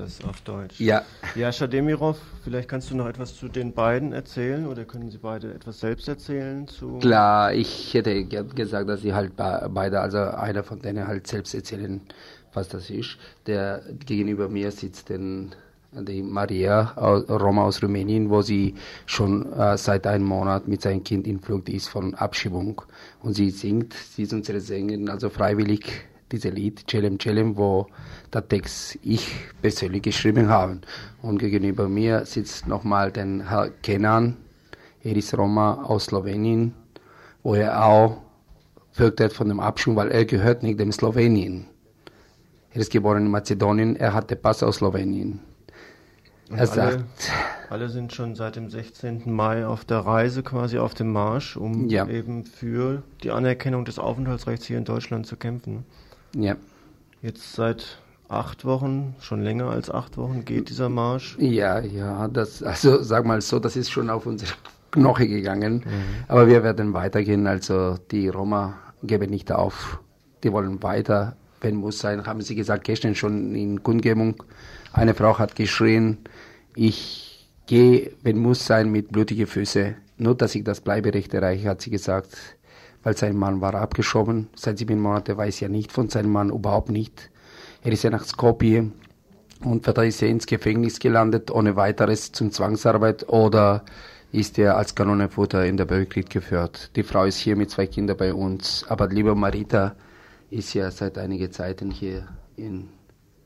[0.00, 0.80] heißt das auf Deutsch.
[0.80, 1.02] Ja,
[1.34, 5.52] Jascha Demirov, vielleicht kannst du noch etwas zu den beiden erzählen oder können sie beide
[5.52, 10.18] etwas selbst erzählen zu klar, ich hätte ge- gesagt, dass sie halt be- beide, also
[10.18, 12.00] einer von denen halt selbst erzählen,
[12.54, 13.16] was das ist.
[13.46, 15.54] Der gegenüber mir sitzt den,
[15.92, 16.92] die Maria
[17.28, 18.74] Roma aus Rumänien, wo sie
[19.06, 22.82] schon äh, seit einem Monat mit seinem Kind in Flucht ist von Abschiebung.
[23.22, 25.84] Und sie singt, sie ist unsere Sängerin, also freiwillig
[26.32, 27.86] diese Lied, Celem Celem, wo
[28.32, 29.26] der Text ich
[29.60, 30.80] persönlich geschrieben habe.
[31.20, 34.36] Und gegenüber mir sitzt nochmal den Herr Kenan,
[35.04, 36.74] er ist Roma aus Slowenien,
[37.42, 38.18] wo er auch
[38.92, 41.66] fürchtet von dem Abschiebung, weil er gehört nicht dem Slowenien.
[42.70, 45.40] Er ist geboren in Mazedonien, er hat den Pass aus Slowenien.
[46.48, 47.04] Und Er sagt,
[47.70, 49.22] alle sind schon seit dem 16.
[49.32, 52.06] Mai auf der Reise, quasi auf dem Marsch, um Ja.
[52.06, 55.84] eben für die Anerkennung des Aufenthaltsrechts hier in Deutschland zu kämpfen.
[56.34, 56.56] Ja,
[57.22, 61.36] Jetzt seit acht Wochen, schon länger als acht Wochen geht dieser Marsch.
[61.38, 64.52] ja, ja, das, also sag mal so, das ist schon auf unsere
[64.90, 65.84] Knoche gegangen,
[66.26, 70.00] aber wir werden weitergehen, also die Roma geben nicht auf,
[70.42, 74.42] die wollen weiter, wenn muss sein, haben sie gesagt, gestern schon in Kundgebung,
[74.92, 76.18] eine Frau hat geschrien,
[76.74, 81.82] ich gehe, wenn muss sein, mit blutigen Füßen, nur dass ich das Bleiberecht erreiche, hat
[81.82, 82.36] sie gesagt,
[83.02, 86.90] weil sein Mann war abgeschoben, seit sieben Monaten weiß er nicht von seinem Mann, überhaupt
[86.90, 87.30] nicht.
[87.82, 88.90] Er ist ja nach Skopje
[89.64, 93.84] und er ist er ins Gefängnis gelandet, ohne weiteres zum Zwangsarbeit oder
[94.32, 96.90] ist er als Kanonenfutter in der Bürgerkrieg geführt.
[96.96, 99.94] Die Frau ist hier mit zwei Kindern bei uns, aber liebe Marita
[100.50, 102.88] ist ja seit einiger Zeit hier in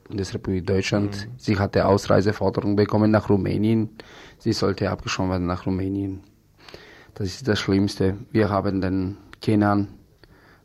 [0.06, 1.28] Bundesrepublik Deutschland.
[1.38, 3.90] Sie hatte Ausreiseforderung bekommen nach Rumänien.
[4.38, 6.20] Sie sollte abgeschoben werden nach Rumänien.
[7.14, 8.16] Das ist das Schlimmste.
[8.30, 9.88] Wir haben den Kenan,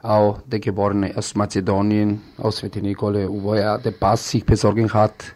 [0.02, 5.36] auch der Geborene aus Mazedonien, aus Svetinikole, wo er den Pass sich besorgen hat.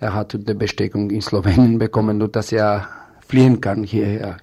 [0.00, 2.88] Er hat die Besteckung in Slowenien bekommen, nur dass er
[3.26, 4.38] fliehen kann hierher.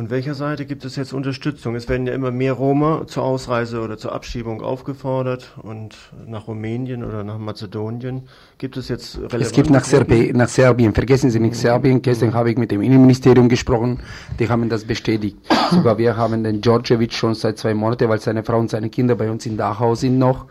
[0.00, 1.74] Von welcher Seite gibt es jetzt Unterstützung?
[1.74, 5.94] Es werden ja immer mehr Roma zur Ausreise oder zur Abschiebung aufgefordert und
[6.26, 8.22] nach Rumänien oder nach Mazedonien.
[8.56, 9.84] Gibt es jetzt relevante Es gibt nach?
[9.84, 14.00] Serbi nach Serbien, vergessen Sie nicht Serbien, gestern habe ich mit dem Innenministerium gesprochen,
[14.38, 15.36] die haben das bestätigt.
[15.70, 19.16] Sogar wir haben den Djordjevic schon seit zwei Monaten, weil seine Frau und seine Kinder
[19.16, 20.46] bei uns in Dachau sind noch.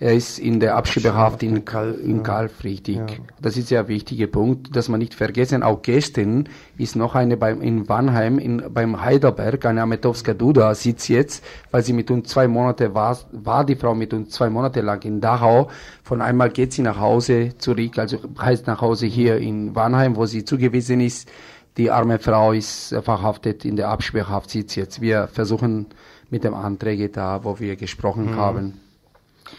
[0.00, 3.00] Er ist in der Abschiebehaft in, Kal in Kalf, richtig.
[3.42, 7.36] Das ist ja ein wichtiger Punkt, dass man nicht vergessen, auch gestern ist noch eine
[7.36, 12.28] beim, in Wannheim, in, beim Heidelberg, eine Ametowska Duda sitzt jetzt, weil sie mit uns
[12.28, 15.68] zwei Monate war, war die Frau mit uns zwei Monate lang in Dachau.
[16.04, 20.26] Von einmal geht sie nach Hause zurück, also heißt nach Hause hier in Wannheim, wo
[20.26, 21.28] sie zugewiesen ist.
[21.76, 25.00] Die arme Frau ist verhaftet in der Absperrhaft, sitzt jetzt.
[25.00, 25.86] Wir versuchen
[26.30, 28.80] mit dem Anträge da, wo wir gesprochen haben,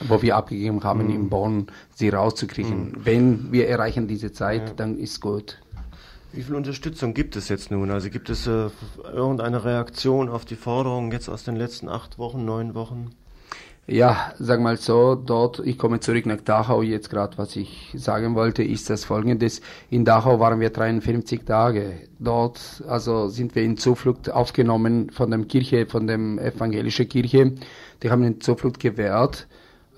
[0.01, 2.95] wo wir abgegeben haben in Bonn, sie rauszukriegen.
[3.03, 5.59] Wenn wir erreichen diese Zeit, dann ist gut.
[6.31, 7.89] Wie viel Unterstützung gibt es jetzt nun?
[7.89, 8.69] Also gibt es äh,
[9.03, 13.15] irgendeine Reaktion auf die Forderungen jetzt aus den letzten acht Wochen, neun Wochen?
[13.91, 18.35] Ja, sag mal so, dort, ich komme zurück nach Dachau, jetzt gerade, was ich sagen
[18.35, 19.61] wollte, ist das folgendes.
[19.89, 21.93] In Dachau waren wir 53 Tage.
[22.19, 27.53] Dort, also sind wir in Zuflucht aufgenommen von der Kirche, von der evangelischen Kirche.
[28.03, 29.47] Die haben in Zuflucht gewährt,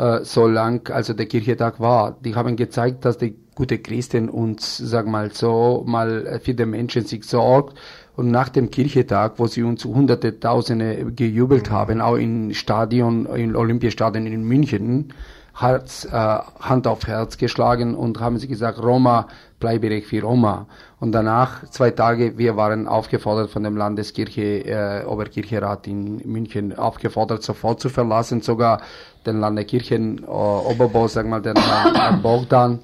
[0.02, 2.18] äh, so lang, also der Kirchentag war.
[2.26, 7.06] Die haben gezeigt, dass die gute Christen uns, sag mal so, mal für den Menschen
[7.06, 7.78] sich sorgt.
[8.16, 13.56] Und nach dem Kirchentag, wo sie uns hunderte, tausende gejubelt haben, auch im Stadion, im
[13.56, 15.14] Olympiastadion in München,
[15.54, 19.28] Herz, äh, Hand auf Herz geschlagen und haben sie gesagt, Roma,
[19.60, 20.66] Bleiberecht für Roma.
[21.00, 27.44] Und danach, zwei Tage, wir waren aufgefordert von dem Landeskirche, äh, Oberkircherat in München, aufgefordert,
[27.44, 28.82] sofort zu verlassen, sogar
[29.26, 32.80] den Landeskirchen, äh, Oberboss, sag mal, den Herrn, Herrn Bogdan,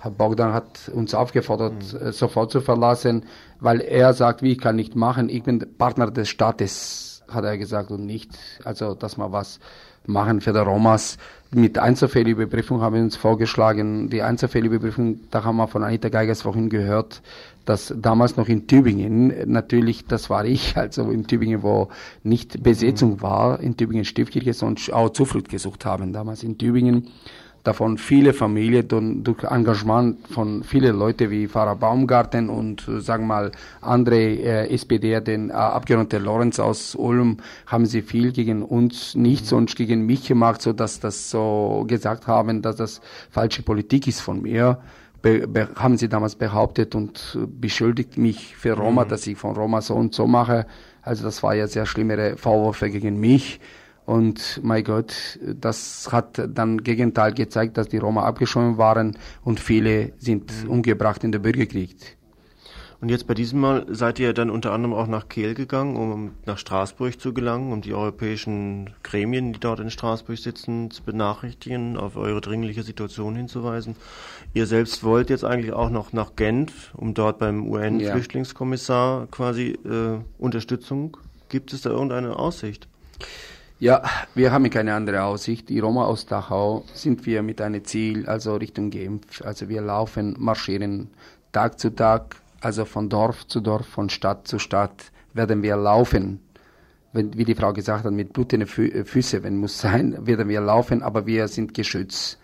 [0.00, 3.24] Herr Bogdan hat uns aufgefordert, äh, sofort zu verlassen,
[3.60, 7.58] weil er sagt, wie ich kann nicht machen, ich bin Partner des Staates, hat er
[7.58, 8.30] gesagt, und nicht,
[8.64, 9.60] also dass man was
[10.06, 11.18] machen für die Romas.
[11.52, 14.08] Mit Einzelfällüberprüfung haben wir uns vorgeschlagen.
[14.08, 17.20] Die Einzelfällüberprüfung, da haben wir von Anita Geigers vorhin gehört,
[17.64, 21.88] dass damals noch in Tübingen, natürlich, das war ich, also in Tübingen, wo
[22.22, 27.08] nicht Besetzung war, in Tübingen Stiftkirche, sondern auch Zuflucht gesucht haben, damals in Tübingen.
[27.62, 28.88] Davon viele Familien
[29.22, 35.20] durch, Engagement von vielen Leuten wie Pfarrer Baumgarten und äh, sagen mal andere äh, SPD,
[35.20, 40.26] den äh, Abgeordneten Lorenz aus Ulm, haben sie viel gegen uns, nicht sonst gegen mich
[40.26, 44.78] gemacht, so dass das so gesagt haben, dass das falsche Politik ist von mir.
[45.22, 49.08] Be, be, haben sie damals behauptet und beschuldigt mich für Roma, mhm.
[49.08, 50.66] dass ich von Roma so und so mache.
[51.02, 53.60] Also das war ja sehr schlimmere Vorwürfe gegen mich.
[54.06, 60.14] Und mein Gott, das hat dann Gegenteil gezeigt, dass die Roma abgeschoben waren und viele
[60.18, 60.70] sind mhm.
[60.70, 62.18] umgebracht in der Bürgerkrieg.
[63.00, 66.32] Und jetzt bei diesem Mal seid ihr dann unter anderem auch nach Kehl gegangen, um
[66.44, 71.96] nach Straßburg zu gelangen, um die europäischen Gremien, die dort in Straßburg sitzen, zu benachrichtigen,
[71.96, 73.96] auf eure dringliche Situation hinzuweisen.
[74.52, 80.18] Ihr selbst wollt jetzt eigentlich auch noch nach Genf, um dort beim UN-Flüchtlingskommissar quasi äh,
[80.38, 81.16] Unterstützung.
[81.48, 82.86] Gibt es da irgendeine Aussicht?
[83.78, 84.02] Ja,
[84.34, 85.70] wir haben keine andere Aussicht.
[85.70, 89.40] Die Roma aus Dachau sind wir mit einem Ziel, also Richtung Genf.
[89.42, 91.08] Also wir laufen, marschieren
[91.52, 96.40] Tag zu Tag, also von Dorf zu Dorf, von Stadt zu Stadt werden wir laufen.
[97.12, 100.60] Wenn, wie die Frau gesagt hat, mit blutenden Fü Füße, wenn muss sein, werden wir
[100.60, 102.38] laufen, aber wir sind geschützt.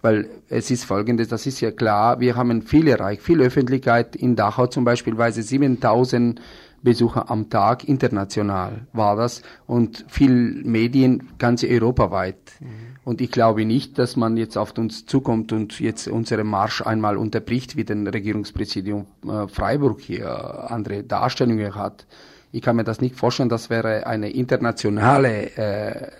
[0.00, 4.36] Weil es ist folgendes, das ist ja klar, wir haben viel erreicht, viel Öffentlichkeit in
[4.36, 6.40] Dachau zum Beispiel, weil 7000
[6.82, 12.38] Besucher am Tag, international war das und viel Medien, ganz europaweit.
[12.60, 12.87] Mhm.
[13.08, 17.16] Und ich glaube nicht, dass man jetzt auf uns zukommt und jetzt unseren Marsch einmal
[17.16, 22.06] unterbricht, wie den Regierungspräsidium äh, Freiburg hier andere Darstellungen hat.
[22.52, 26.10] Ich kann mir das nicht vorstellen, das wäre eine internationale äh,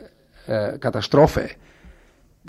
[0.46, 1.51] äh, Katastrophe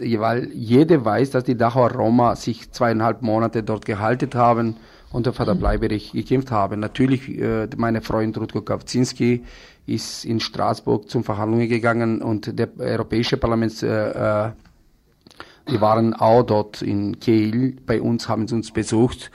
[0.02, 4.78] weil jeder weiß, dass die Dachauer Roma sich zweieinhalb Monate dort gehalten haben
[5.12, 6.80] und auf der Bleiberich gekämpft haben.
[6.80, 9.44] Natürlich, äh, meine Freund Rutko Kawczynski
[9.90, 14.52] ist in Straßburg zum Verhandlungen gegangen und der Europäische Parlament, äh, äh,
[15.70, 19.32] die waren auch dort in Kiel, bei uns haben sie uns besucht.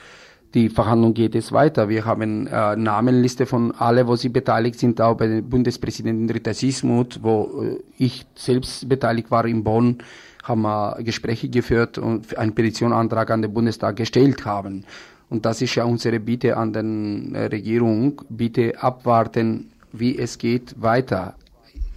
[0.53, 1.89] Die Verhandlung geht es weiter.
[1.89, 7.19] Wir haben äh, Namenliste von alle, wo sie beteiligt sind, auch bei Bundespräsidentin Rita Sismuth,
[7.21, 9.97] wo äh, ich selbst beteiligt war in Bonn,
[10.43, 14.85] haben wir Gespräche geführt und einen Petitionantrag an den Bundestag gestellt haben.
[15.29, 20.81] Und das ist ja unsere Bitte an die äh, Regierung, bitte abwarten, wie es geht
[20.81, 21.35] weiter.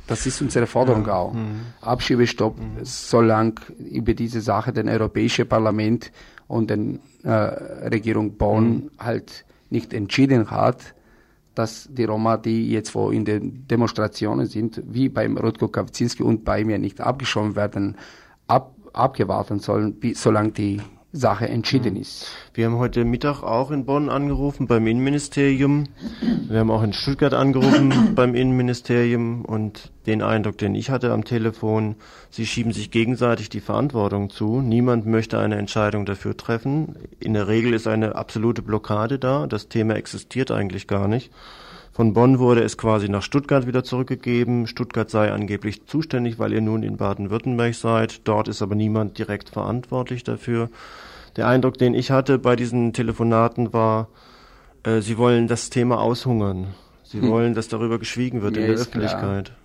[0.07, 1.15] Das ist unsere Forderung ja.
[1.15, 1.33] auch.
[1.35, 1.61] Mhm.
[1.83, 2.79] Abschiebestopp, mhm.
[2.83, 6.11] solange über diese Sache den Europäische Parlament
[6.47, 8.91] und die äh, Regierung Bonn mhm.
[8.99, 10.95] halt nicht entschieden hat,
[11.55, 16.45] dass die Roma, die jetzt wo in den Demonstrationen sind, wie beim Rutko Kawczynski und
[16.45, 17.97] bei mir nicht abgeschoben werden,
[18.47, 20.81] ab, abgewartet sollen, solange die
[21.13, 22.01] Sache entschieden mhm.
[22.01, 22.27] ist.
[22.53, 25.85] Wir haben heute Mittag auch in Bonn angerufen beim Innenministerium.
[26.49, 31.25] Wir haben auch in Stuttgart angerufen beim Innenministerium und den Eindruck, den ich hatte am
[31.25, 31.97] Telefon,
[32.31, 34.61] sie schieben sich gegenseitig die Verantwortung zu.
[34.61, 36.97] Niemand möchte eine Entscheidung dafür treffen.
[37.21, 39.47] In der Regel ist eine absolute Blockade da.
[39.47, 41.31] Das Thema existiert eigentlich gar nicht.
[41.99, 44.69] Von Bonn wurde es quasi nach Stuttgart wieder zurückgegeben.
[44.69, 48.21] Stuttgart sei angeblich zuständig, weil ihr nun in Baden-Württemberg seid.
[48.29, 50.71] Dort ist aber niemand direkt verantwortlich dafür.
[51.39, 54.09] Der Eindruck, den ich hatte bei diesen Telefonaten war,
[54.83, 56.75] äh, sie wollen das Thema aushungern.
[57.05, 57.31] Sie hm.
[57.31, 59.45] wollen, dass darüber geschwiegen wird ja, in der Öffentlichkeit.
[59.45, 59.59] Klar.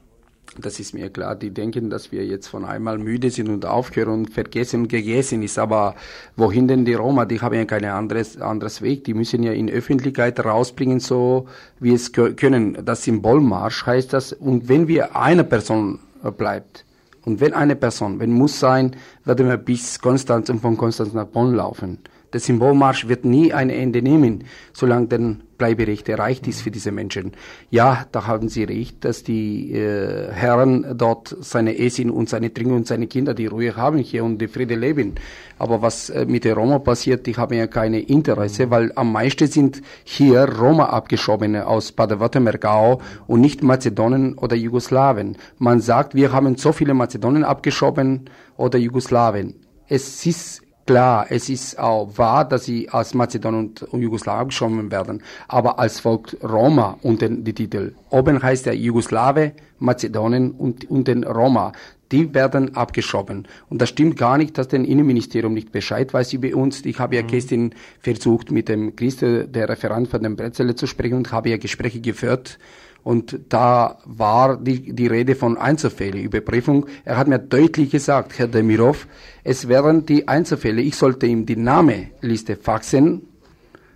[0.62, 1.36] Das ist mir klar.
[1.36, 5.42] Die denken, dass wir jetzt von einmal müde sind und aufhören und vergessen und gegessen
[5.42, 5.58] ist.
[5.58, 5.96] Aber
[6.36, 7.26] wohin denn die Roma?
[7.26, 9.04] Die haben ja kein anderes, anderes Weg.
[9.06, 11.48] Die müssen ja in Öffentlichkeit rausbringen, so
[11.80, 12.86] wie es können.
[12.86, 14.32] Das Symbolmarsch heißt das.
[14.32, 15.98] Und wenn wir eine Person
[16.38, 16.86] bleibt,
[17.26, 18.96] und wenn eine Person, wenn muss sein,
[19.26, 22.00] werden wir bis Konstanz und von Konstanz nach Bonn laufen.
[22.34, 27.34] Der Symbolmarsch wird nie ein Ende nehmen, solange der Bleiberecht erreicht ist für diese Menschen.
[27.70, 32.74] Ja, da haben Sie recht, dass die äh, Herren dort seine Essen und seine Trinken
[32.74, 35.14] und seine Kinder die Ruhe haben hier und die Friede leben.
[35.60, 39.48] Aber was äh, mit den Roma passiert, die haben ja keine Interesse, weil am meisten
[39.48, 45.38] sind hier Roma abgeschobene aus Baden-Württemberg und nicht Mazedonien oder Jugoslawien.
[45.60, 49.54] Man sagt, wir haben so viele Mazedonien abgeschoben oder Jugoslawien.
[49.88, 55.24] Es ist Klar, es ist auch wahr, dass sie als Mazedonien und Jugoslawien abgeschoben werden,
[55.48, 57.94] aber als Volk Roma unter die Titel.
[58.10, 61.72] Oben heißt der Jugoslawe, Mazedonien und, und den Roma.
[62.12, 63.48] Die werden abgeschoben.
[63.70, 66.86] Und das stimmt gar nicht, dass das Innenministerium nicht Bescheid weiß über uns.
[66.86, 67.28] Ich habe ja mhm.
[67.28, 71.58] gestern versucht, mit dem Christe, der Referent von dem Bretzele zu sprechen und habe ja
[71.58, 72.60] Gespräche geführt
[73.04, 76.86] Und da war die, die Rede von Einzelfälle, Überprüfung.
[77.04, 79.08] Er hat mir deutlich gesagt, Herr Demirov,
[79.44, 80.82] es wären die Einzelfälle.
[80.82, 83.24] Ich sollte ihm die Namenliste faxen,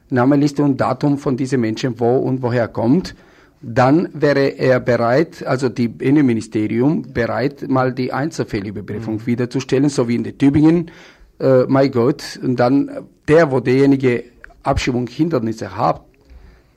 [0.09, 3.15] Namenliste und Datum von diesen Menschen, wo und woher kommt.
[3.61, 9.25] Dann wäre er bereit, also die Innenministerium bereit, mal die Einzelfällüberprüfung mhm.
[9.25, 10.91] wiederzustellen, so wie in der Tübingen.
[11.39, 14.25] Äh, mein Gott, und dann der, wo derjenige
[14.63, 16.06] Abschiebung Hindernisse hat,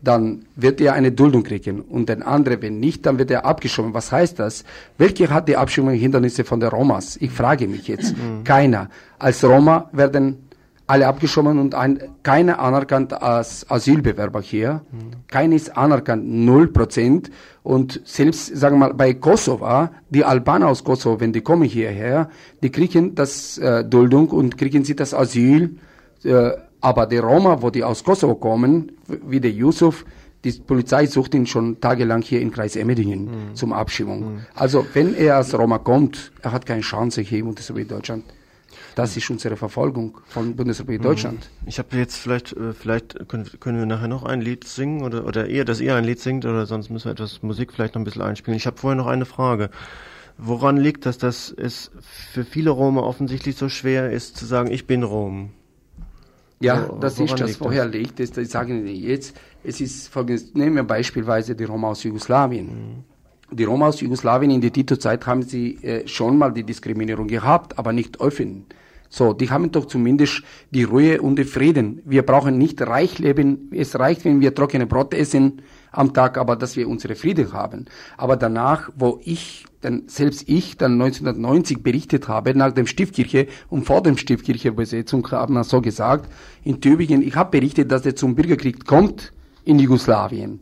[0.03, 3.93] dann wird er eine Duldung kriegen und der andere, wenn nicht, dann wird er abgeschoben.
[3.95, 4.65] Was heißt das?
[4.99, 7.17] Welche hat die Abschiebungshindernisse von der Romas?
[7.21, 8.17] Ich frage mich jetzt.
[8.17, 8.45] Mhm.
[8.45, 8.89] Keiner.
[9.19, 10.51] Als Roma werden
[10.87, 14.81] alle abgeschoben und ein, keiner anerkannt als Asylbewerber hier.
[14.91, 15.27] Mhm.
[15.29, 17.31] Keiner ist anerkannt, null Prozent.
[17.63, 22.31] Und selbst, sagen wir mal, bei Kosovo, die Albaner aus Kosovo, wenn die kommen hierher,
[22.63, 25.77] die kriegen das äh, Duldung und kriegen sie das Asyl.
[26.25, 30.05] Äh, aber die Roma, wo die aus Kosovo kommen, wie der Yusuf,
[30.45, 33.55] die Polizei sucht ihn schon tagelang hier im Kreis Emmendingen mhm.
[33.55, 34.21] zum Abschiebung.
[34.21, 34.47] Mhm.
[34.55, 38.25] Also wenn er als Roma kommt, er hat keine Chance hier im Bundesrepublik Deutschland.
[38.95, 41.05] Das ist unsere Verfolgung von Bundesrepublik mhm.
[41.05, 41.51] Deutschland.
[41.67, 45.27] Ich habe jetzt vielleicht, äh, vielleicht können, können wir nachher noch ein Lied singen oder,
[45.27, 48.01] oder eher, dass ihr ein Lied singt oder sonst müssen wir etwas Musik vielleicht noch
[48.01, 48.57] ein bisschen einspielen.
[48.57, 49.71] Ich habe vorher noch eine Frage.
[50.39, 54.87] Woran liegt das, dass es für viele Roma offensichtlich so schwer ist zu sagen, ich
[54.87, 55.51] bin Rom?
[56.63, 57.61] Ja, Wo, das ist das.
[57.61, 58.37] Woher liegt es?
[58.37, 59.35] Ich sage Ihnen jetzt,
[59.65, 62.67] es ist folgendes, nehmen wir beispielsweise die Roma aus Jugoslawien.
[62.67, 63.57] Mhm.
[63.57, 67.79] Die Roma aus Jugoslawien in der Tito-Zeit haben sie äh, schon mal die Diskriminierung gehabt,
[67.79, 68.77] aber nicht öffentlich.
[69.13, 72.01] So, die haben doch zumindest die Ruhe und den Frieden.
[72.05, 73.69] Wir brauchen nicht reich leben.
[73.75, 77.87] Es reicht, wenn wir trockene Brot essen am Tag, aber dass wir unsere Frieden haben.
[78.17, 83.85] Aber danach, wo ich, dann selbst ich, dann 1990 berichtet habe, nach dem Stiftkirche und
[83.85, 86.33] vor dem Stiftkirche-Besetzung, haben wir so gesagt,
[86.63, 89.33] in Tübingen, ich habe berichtet, dass er zum Bürgerkrieg kommt
[89.65, 90.61] in Jugoslawien.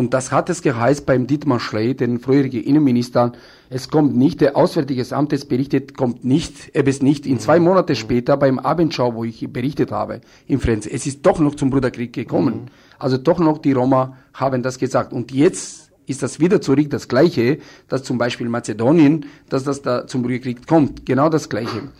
[0.00, 3.32] Und das hat es geheißt beim Dietmar Schley, den früheren Innenminister,
[3.68, 7.26] es kommt nicht, der Auswärtige Amt es berichtet, kommt nicht, er ist nicht.
[7.26, 11.38] In zwei Monate später beim Abendschau, wo ich berichtet habe, in Frenz, es ist doch
[11.38, 12.54] noch zum Bruderkrieg gekommen.
[12.54, 12.66] Mhm.
[12.98, 15.12] Also doch noch die Roma haben das gesagt.
[15.12, 20.06] Und jetzt ist das wieder zurück das Gleiche, dass zum Beispiel Mazedonien, dass das da
[20.06, 21.04] zum Bürgerkrieg kommt.
[21.04, 21.90] Genau das Gleiche.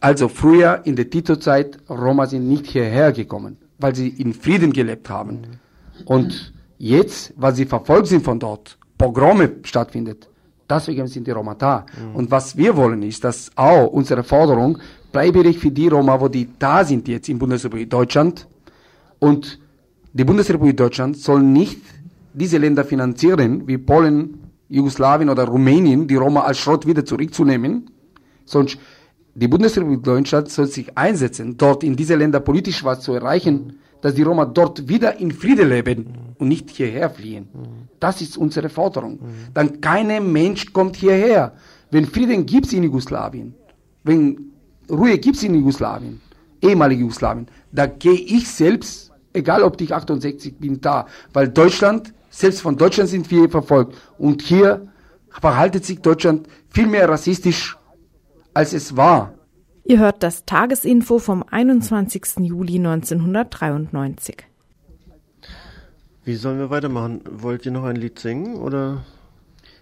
[0.00, 5.10] Also früher in der Tito-Zeit, Roma sind nicht hierher gekommen, weil sie in Frieden gelebt
[5.10, 5.42] haben.
[6.06, 10.30] Und jetzt, weil sie verfolgt sind von dort, Pogrome stattfindet,
[10.70, 11.84] Deswegen sind die Roma da.
[12.10, 12.14] Mhm.
[12.14, 14.78] Und was wir wollen ist, dass auch unsere Forderung
[15.10, 18.46] Bleiberecht für die Roma, wo die da sind jetzt in Bundesrepublik Deutschland.
[19.18, 19.58] Und
[20.12, 21.80] die Bundesrepublik Deutschland soll nicht
[22.32, 27.90] diese Länder finanzieren, wie Polen, Jugoslawien oder Rumänien, die Roma als Schrott wieder zurückzunehmen.
[28.44, 28.78] Sonst
[29.34, 34.14] die Bundesrepublik Deutschland soll sich einsetzen, dort in diese Länder politisch was zu erreichen, dass
[34.14, 37.48] die Roma dort wieder in Friede leben und nicht hierher fliehen.
[37.98, 39.18] Das ist unsere Forderung.
[39.54, 41.52] Dann kein Mensch kommt hierher.
[41.90, 43.54] Wenn Frieden gibt in Jugoslawien,
[44.04, 44.52] wenn
[44.90, 46.20] Ruhe gibt in Jugoslawien,
[46.62, 52.62] ehemalige Jugoslawien, da gehe ich selbst, egal ob ich 68 bin, da, weil Deutschland, selbst
[52.62, 54.88] von Deutschland sind wir verfolgt und hier
[55.30, 57.76] verhaltet sich Deutschland viel mehr rassistisch,
[58.54, 59.34] als es war.
[59.84, 62.38] Ihr hört das Tagesinfo vom 21.
[62.40, 64.36] Juli 1993.
[66.24, 67.22] Wie sollen wir weitermachen?
[67.30, 69.04] Wollt ihr noch ein Lied singen oder?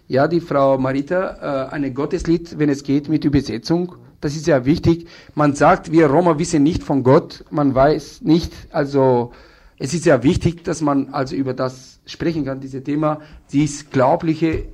[0.07, 3.95] Ja, die Frau Marita, äh, ein Gotteslied, wenn es geht, mit Übersetzung.
[4.21, 5.07] Das ist ja wichtig.
[5.35, 7.45] Man sagt, wir Roma wissen nicht von Gott.
[7.51, 9.33] Man weiß nicht, also,
[9.77, 13.19] es ist ja wichtig, dass man also über das sprechen kann, dieses Thema.
[13.47, 14.69] Sie ist glaubliche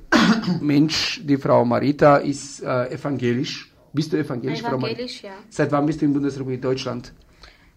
[0.60, 3.75] Mensch, die Frau Marita ist äh, evangelisch.
[3.96, 5.32] Bist du evangelisch, evangelisch ja.
[5.48, 7.14] Seit wann bist du in Bundesrepublik Deutschland?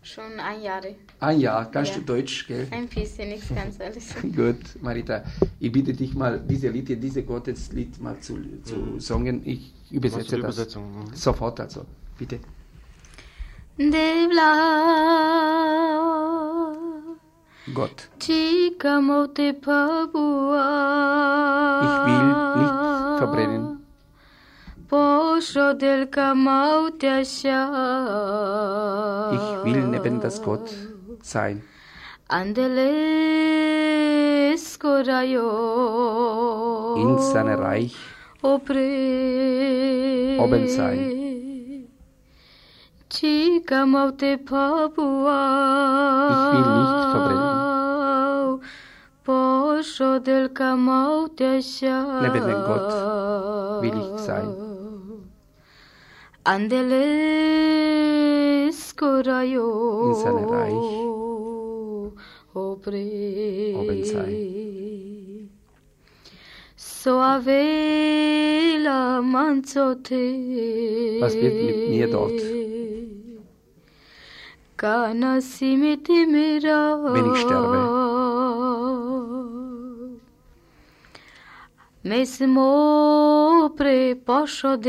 [0.01, 0.81] Schon ein Jahr.
[1.19, 1.71] Ein Jahr.
[1.71, 1.99] Kannst ja.
[1.99, 2.67] du Deutsch, gell?
[2.71, 4.15] Ein bisschen, nicht ganz alles.
[4.35, 5.23] Gut, Marita,
[5.59, 8.99] ich bitte dich mal, diese Lied, diese Gotteslied mal zu, zu mhm.
[8.99, 9.41] singen.
[9.45, 10.39] Ich übersetze das.
[10.39, 10.83] Übersetzung?
[10.91, 11.15] Mhm.
[11.15, 11.85] Sofort also,
[12.17, 12.39] bitte.
[13.77, 14.49] Devla
[17.73, 18.09] Gott.
[18.19, 18.55] Ich will
[22.61, 22.73] nicht
[23.19, 23.68] verbrennen.
[29.37, 30.69] Ich will neben das Gott
[31.21, 31.61] sein.
[32.27, 32.79] Andeles
[36.97, 37.95] In seinem Reich
[40.39, 40.99] oben sein.
[40.99, 41.93] Ich
[46.53, 47.59] will nicht verbrennen.
[52.21, 52.91] Neben dem Gott
[53.81, 54.49] will ich sein.
[56.43, 56.79] Andeles
[58.95, 60.99] corayo in seinem Reich
[63.75, 65.49] oben sein.
[66.75, 67.61] Soavela
[69.21, 70.15] manzote.
[71.19, 72.41] Was wird mit mir dort?
[77.13, 77.77] Wenn ich sterbe.
[82.01, 84.87] Mesmo pre poshode.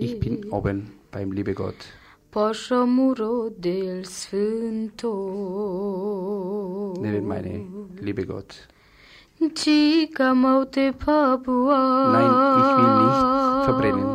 [0.00, 1.74] Ich bin oben beim liebe Gott.
[7.00, 7.66] Neben meine
[8.00, 8.68] liebe Gott.
[9.56, 12.12] Chica maute papua.
[12.12, 14.06] Nein, ich will nicht verbrennen.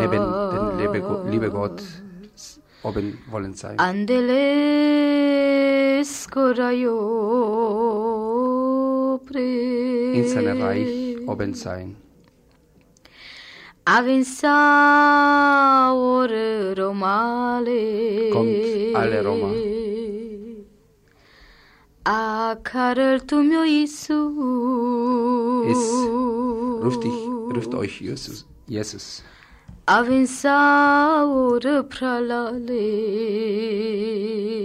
[0.00, 1.82] Neben den liebe Gott
[2.84, 3.78] oben wollen sein.
[10.18, 11.96] In seinem Reich oben sein.
[18.32, 19.50] Kommt alle Roma.
[22.06, 24.06] A carul tu mio Isus.
[26.84, 28.46] Ruft dich, ruft euch Jesus.
[28.66, 29.22] Jesus.
[29.86, 32.88] Avinsa ore pralale.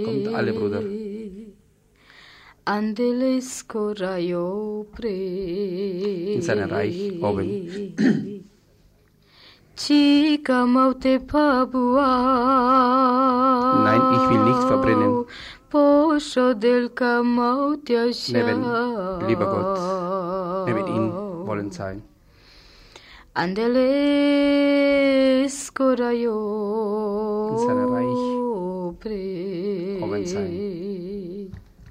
[0.05, 0.83] Kommt alle Brüder.
[2.65, 6.35] Andele scoraio pre.
[6.35, 8.45] In seinem Reich oben.
[9.75, 12.11] Chica maute pabua.
[13.83, 15.25] Nein, ich will nicht verbrennen.
[15.69, 18.31] Posho del camaute așa.
[18.31, 18.63] Neben
[19.27, 21.11] lieber Gott, neben ihm
[21.45, 22.08] wollen sein.
[23.33, 25.19] Andele
[25.49, 26.35] scoraio.
[27.51, 28.39] In seinem Reich
[28.99, 29.99] pre.
[30.01, 30.25] oben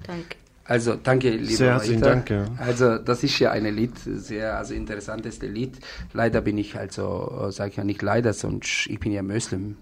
[0.05, 0.35] Danke.
[0.65, 2.01] Also danke, lieber Sehr herzlichen.
[2.01, 2.45] Dank, ja.
[2.57, 5.79] Also das ist ja ein Lied, sehr also interessanteste Lied.
[6.13, 9.77] Leider bin ich also, sage ich ja nicht leider, sonst ich bin ja Muslim.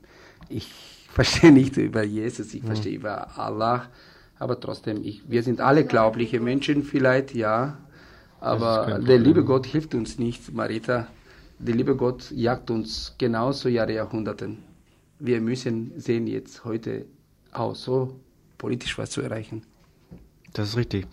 [0.48, 0.72] Ich
[1.12, 3.88] verstehe nicht über Jesus, ich verstehe über Allah,
[4.40, 7.80] aber trotzdem, ich, wir sind alle glaubliche Menschen vielleicht, ja,
[8.40, 11.08] aber der liebe Gott hilft uns nicht, Marita.
[11.60, 14.60] Der liebe Gott jagt uns genauso Jahre, Jahrhunderten.
[15.20, 17.06] Wir müssen sehen jetzt heute
[17.52, 18.20] auch so
[18.60, 19.64] politisch was zu erreichen.
[20.54, 21.08] Das ist richtig.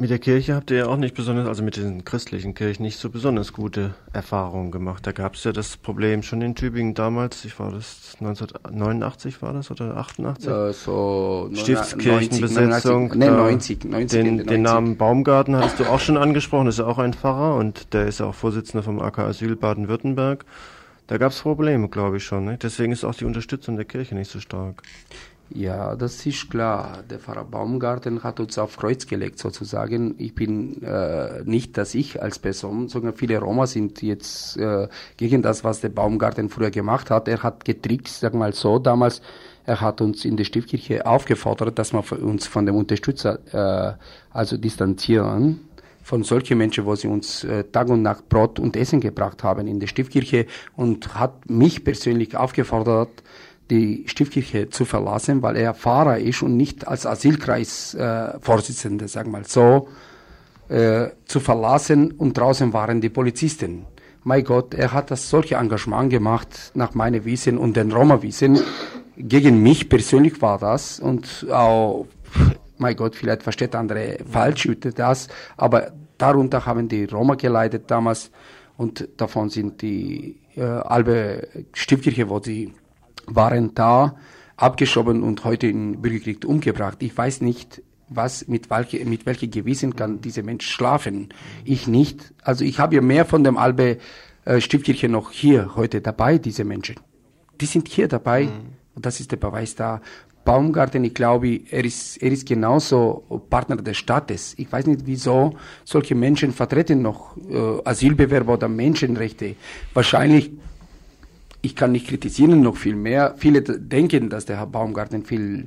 [0.00, 2.98] Mit der Kirche habt ihr ja auch nicht besonders, also mit den christlichen Kirchen nicht
[2.98, 5.06] so besonders gute Erfahrungen gemacht.
[5.06, 9.52] Da gab es ja das Problem schon in Tübingen damals, ich war das 1989 war
[9.52, 10.48] das oder 88?
[10.48, 13.08] Äh, so Stiftskirchenbesetzung.
[13.08, 14.74] 90, da 90, 90, den, Ende den 90.
[14.74, 18.06] Namen Baumgarten hattest du auch schon angesprochen, das ist ja auch ein Pfarrer und der
[18.06, 20.46] ist ja auch Vorsitzender vom AK Asyl Baden-Württemberg.
[21.08, 22.46] Da gab es Probleme, glaube ich schon.
[22.46, 22.56] Ne?
[22.56, 24.82] Deswegen ist auch die Unterstützung der Kirche nicht so stark.
[25.52, 27.02] Ja, das ist klar.
[27.10, 30.14] Der Pfarrer Baumgarten hat uns auf Kreuz gelegt, sozusagen.
[30.18, 34.86] Ich bin äh, nicht, dass ich als Person, sondern viele Roma sind jetzt äh,
[35.16, 37.26] gegen das, was der Baumgarten früher gemacht hat.
[37.26, 39.22] Er hat getrickt, sag mal so, damals.
[39.66, 43.96] Er hat uns in der Stiftkirche aufgefordert, dass wir uns von dem Unterstützer äh,
[44.32, 45.60] also distanzieren
[46.02, 49.66] von solchen Menschen, wo sie uns äh, Tag und Nacht Brot und Essen gebracht haben
[49.66, 50.46] in der Stiftkirche
[50.76, 53.10] und hat mich persönlich aufgefordert,
[53.70, 59.38] die Stiftkirche zu verlassen, weil er Pfarrer ist und nicht als Asylkreisvorsitzender, äh, sagen wir
[59.38, 59.88] mal so,
[60.68, 63.86] äh, zu verlassen und draußen waren die Polizisten.
[64.22, 68.60] Mein Gott, er hat das solche Engagement gemacht nach meinem Wissen und den Roma-Wissen.
[69.16, 72.06] Gegen mich persönlich war das und auch,
[72.78, 78.30] mein Gott, vielleicht versteht andere falsch das, aber darunter haben die Roma geleitet damals
[78.76, 82.72] und davon sind die äh, halbe Stiftkirche, wo sie
[83.26, 84.16] waren da
[84.56, 86.98] abgeschoben und heute in Bürgerkrieg umgebracht.
[87.02, 91.28] Ich weiß nicht, was mit welche mit welche Gewissen kann dieser Mensch schlafen.
[91.64, 92.34] Ich nicht.
[92.42, 93.98] Also ich habe ja mehr von dem Albe
[94.44, 96.96] äh, Stiftkirche noch hier heute dabei, diese Menschen.
[97.60, 98.48] Die sind hier dabei
[98.94, 100.00] und das ist der Beweis da.
[100.44, 104.54] Baumgarten, ich glaube, er ist, er ist genauso Partner des Staates.
[104.56, 109.56] Ich weiß nicht, wieso solche Menschen vertreten noch äh, Asylbewerber oder Menschenrechte.
[109.92, 110.50] Wahrscheinlich
[111.62, 113.34] ich kann nicht kritisieren noch viel mehr.
[113.36, 115.66] Viele denken, dass der Herr Baumgarten viel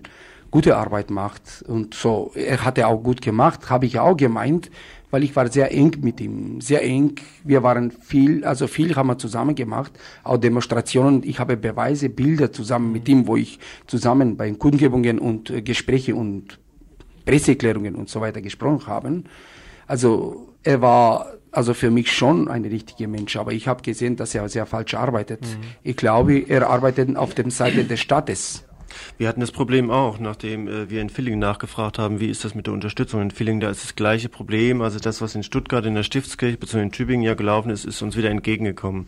[0.49, 2.31] gute Arbeit macht und so.
[2.35, 4.69] Er hat ja auch gut gemacht, habe ich auch gemeint,
[5.09, 7.15] weil ich war sehr eng mit ihm, sehr eng.
[7.43, 9.91] Wir waren viel, also viel haben wir zusammen gemacht,
[10.23, 11.21] auch Demonstrationen.
[11.23, 16.15] Ich habe Beweise, Bilder zusammen mit ihm, wo ich zusammen bei Kundgebungen und äh, Gespräche
[16.15, 16.59] und
[17.25, 19.25] Presseerklärungen und so weiter gesprochen haben.
[19.87, 24.35] Also er war also für mich schon ein richtiger Mensch, aber ich habe gesehen, dass
[24.35, 25.45] er sehr falsch arbeitet.
[25.83, 28.65] Ich glaube, er arbeitet auf der Seite des Staates.
[29.17, 32.53] Wir hatten das Problem auch, nachdem äh, wir in Villingen nachgefragt haben, wie ist das
[32.53, 35.85] mit der Unterstützung in Villingen, da ist das gleiche Problem, also das, was in Stuttgart
[35.85, 36.83] in der Stiftskirche bzw.
[36.83, 39.05] in Tübingen ja gelaufen ist, ist uns wieder entgegengekommen.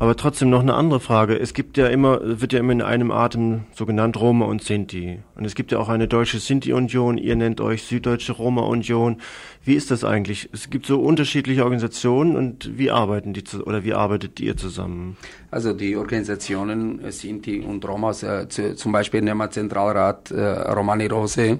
[0.00, 1.36] Aber trotzdem noch eine andere Frage.
[1.36, 5.18] Es gibt ja immer, wird ja immer in einem Atem so genannt Roma und Sinti.
[5.34, 7.18] Und es gibt ja auch eine deutsche Sinti-Union.
[7.18, 9.16] Ihr nennt euch Süddeutsche Roma-Union.
[9.64, 10.50] Wie ist das eigentlich?
[10.52, 15.16] Es gibt so unterschiedliche Organisationen und wie arbeiten die zu, oder wie arbeitet ihr zusammen?
[15.50, 20.40] Also die Organisationen äh, Sinti und Romas, äh, zu, zum Beispiel nehmen wir Zentralrat äh,
[20.40, 21.58] Romani Rose,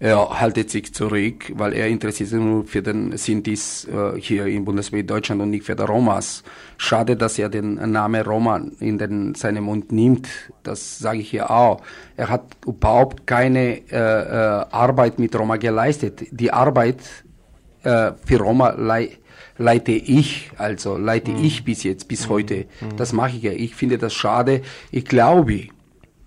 [0.00, 4.64] er haltet sich zurück, weil er interessiert sich nur für den Sintis äh, hier in
[4.64, 6.44] Bundesrepublik Deutschland und nicht für die Romas.
[6.76, 10.28] Schade, dass er den Namen Roma in den, seinen Mund nimmt.
[10.62, 11.82] Das sage ich hier auch.
[12.16, 16.26] Er hat überhaupt keine äh, äh, Arbeit mit Roma geleistet.
[16.30, 16.98] Die Arbeit
[17.82, 19.18] äh, für Roma lei
[19.60, 21.42] leite ich, also leite mhm.
[21.42, 22.30] ich bis jetzt, bis mhm.
[22.30, 22.66] heute.
[22.80, 22.96] Mhm.
[22.96, 23.50] Das mache ich ja.
[23.50, 24.62] Ich finde das schade.
[24.92, 25.66] Ich glaube,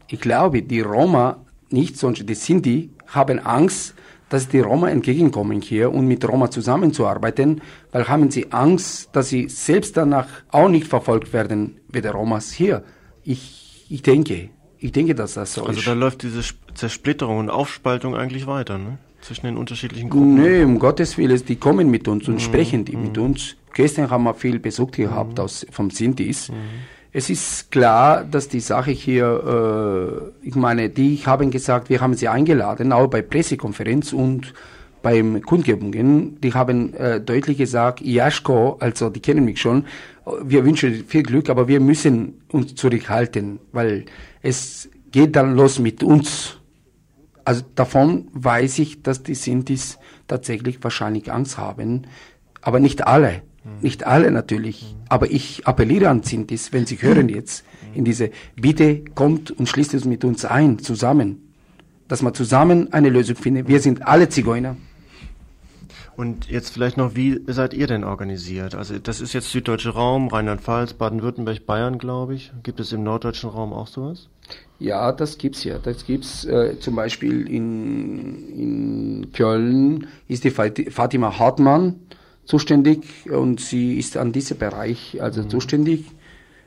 [0.10, 1.38] ich glaube, die Roma
[1.70, 3.96] nicht, sondern die Sinti haben Angst,
[4.30, 9.50] dass die Roma entgegenkommen hier und mit Roma zusammenzuarbeiten, weil haben sie Angst, dass sie
[9.50, 12.84] selbst danach auch nicht verfolgt werden wie die Romas hier.
[13.24, 14.50] Ich, ich denke,
[14.80, 15.78] ich denke, dass das so also ist.
[15.80, 16.42] Also da läuft diese
[16.74, 18.98] Zersplitterung und Aufspaltung eigentlich weiter, ne?
[19.20, 20.42] Zwischen den unterschiedlichen Gruppen.
[20.42, 22.40] Nee, um Gottes Willen, die kommen mit uns und mhm.
[22.40, 23.04] sprechen die mhm.
[23.04, 23.56] mit uns.
[23.74, 25.44] Gestern haben wir viel Besuch gehabt mhm.
[25.44, 26.50] aus, vom Sintis.
[26.50, 26.56] Mhm.
[27.14, 32.14] Es ist klar, dass die Sache hier, äh, ich meine, die haben gesagt, wir haben
[32.14, 34.54] sie eingeladen, auch bei Pressekonferenz und
[35.02, 39.86] beim Kundgebungen, die haben äh, deutlich gesagt, Jaschko, also die kennen mich schon,
[40.44, 44.06] wir wünschen viel Glück, aber wir müssen uns zurückhalten, weil
[44.42, 46.58] es geht dann los mit uns.
[47.44, 49.98] Also davon weiß ich, dass die Sintis
[50.28, 52.04] tatsächlich wahrscheinlich Angst haben,
[52.62, 53.42] aber nicht alle.
[53.82, 59.04] Nicht alle natürlich, aber ich appelliere an Sintis, wenn Sie hören jetzt in diese, bitte
[59.14, 61.54] kommt und schließt es mit uns ein, zusammen,
[62.08, 63.68] dass wir zusammen eine Lösung finden.
[63.68, 64.78] Wir sind alle Zigeuner.
[66.18, 68.76] Und jetzt vielleicht noch, wie seid ihr denn organisiert?
[68.76, 72.52] Also das ist jetzt süddeutsche Raum, Rheinland-Pfalz, Baden-Württemberg, Bayern, glaube ich.
[72.64, 74.28] Gibt es im norddeutschen Raum auch sowas?
[74.78, 75.80] Ja, das gibt's ja.
[75.80, 81.96] Das gibt's äh, zum Beispiel in, in Köln ist die Fatima Hartmann,
[82.52, 85.50] zuständig und sie ist an diesem Bereich also mhm.
[85.50, 86.04] zuständig.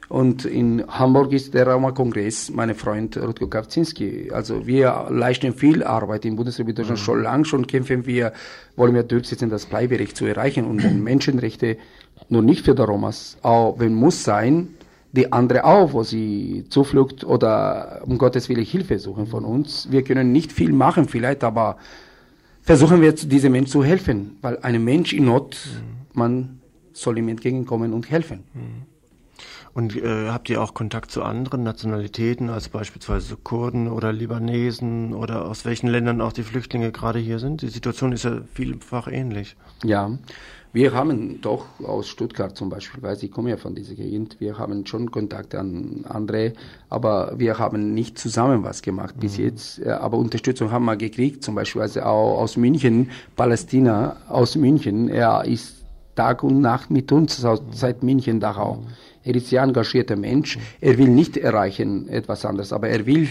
[0.08, 4.30] Und in Hamburg ist der Roma-Kongress, mein Freund Rutko Kawczynski.
[4.32, 7.00] Also wir leisten viel Arbeit im Bundesrepublik Deutschland.
[7.00, 7.04] Mhm.
[7.04, 8.32] Schon lang schon kämpfen wir,
[8.76, 10.78] wollen wir durchsetzen, das Bleiberecht zu erreichen und
[11.10, 11.76] Menschenrechte
[12.30, 14.68] nur nicht für die Romas, auch wenn muss sein,
[15.12, 19.88] die andere auch, wo sie Zuflucht oder um Gottes Willen Hilfe suchen von uns.
[19.90, 21.76] Wir können nicht viel machen vielleicht, aber
[22.64, 26.18] versuchen wir diesem Menschen zu helfen, weil ein Mensch in Not, mhm.
[26.18, 26.60] man
[26.92, 28.44] soll ihm entgegenkommen und helfen.
[28.54, 28.94] Mhm.
[29.74, 35.46] Und äh, habt ihr auch Kontakt zu anderen Nationalitäten, als beispielsweise Kurden oder Libanesen oder
[35.46, 37.60] aus welchen Ländern auch die Flüchtlinge gerade hier sind?
[37.60, 39.56] Die Situation ist ja vielfach ähnlich.
[39.82, 40.16] Ja,
[40.74, 44.58] wir haben doch aus Stuttgart zum Beispiel, weil ich komme ja von dieser Gegend, wir
[44.58, 46.52] haben schon Kontakt an andere,
[46.90, 49.44] aber wir haben nicht zusammen was gemacht bis mhm.
[49.44, 49.86] jetzt.
[49.86, 55.08] Aber Unterstützung haben wir gekriegt, zum Beispiel also auch aus München, Palästina aus München.
[55.08, 55.84] Er ist
[56.16, 57.58] Tag und Nacht mit uns mhm.
[57.70, 58.74] seit München Dachau.
[58.74, 58.86] Mhm.
[59.22, 60.56] Er ist sehr engagierter Mensch.
[60.56, 60.62] Mhm.
[60.80, 63.28] Er will nicht erreichen etwas anderes, aber er will,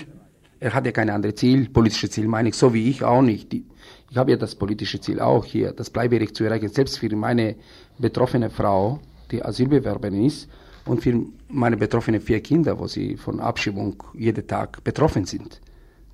[0.63, 3.53] er hat ja keine andere Ziel, politische Ziel meine ich, so wie ich auch nicht.
[3.53, 7.55] Ich habe ja das politische Ziel auch hier, das Bleiberecht zu erreichen, selbst für meine
[7.99, 8.99] betroffene Frau,
[9.29, 10.47] die Asylbewerberin ist,
[10.85, 15.59] und für meine betroffenen vier Kinder, wo sie von Abschiebung jeden Tag betroffen sind.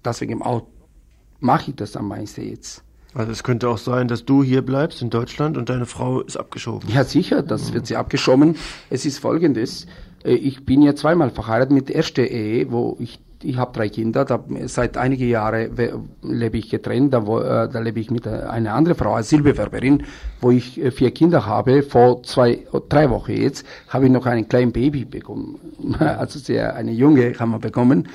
[0.04, 0.64] Deswegen auch
[1.39, 2.84] mache ich das am meisten jetzt.
[3.14, 6.38] Also es könnte auch sein, dass du hier bleibst in Deutschland und deine Frau ist
[6.38, 6.89] abgeschoben.
[6.89, 8.56] Ja, sicher, das wird sie abgeschoben.
[8.89, 9.86] Es ist folgendes.
[10.24, 13.89] Äh, ich bin ja zweimal verheiratet mit der ersten Ehe, wo ich ich habe drei
[13.89, 15.69] Kinder, da, seit einige Jahre
[16.21, 20.03] lebe ich getrennt, da, wo, äh, da lebe ich mit einer anderen Frau, als Silbewerberin,
[20.41, 21.83] wo ich äh, vier Kinder habe.
[21.83, 25.59] Vor zwei, drei Wochen jetzt habe ich noch einen kleinen Baby bekommen,
[25.99, 28.07] also sehr eine Junge haben wir bekommen.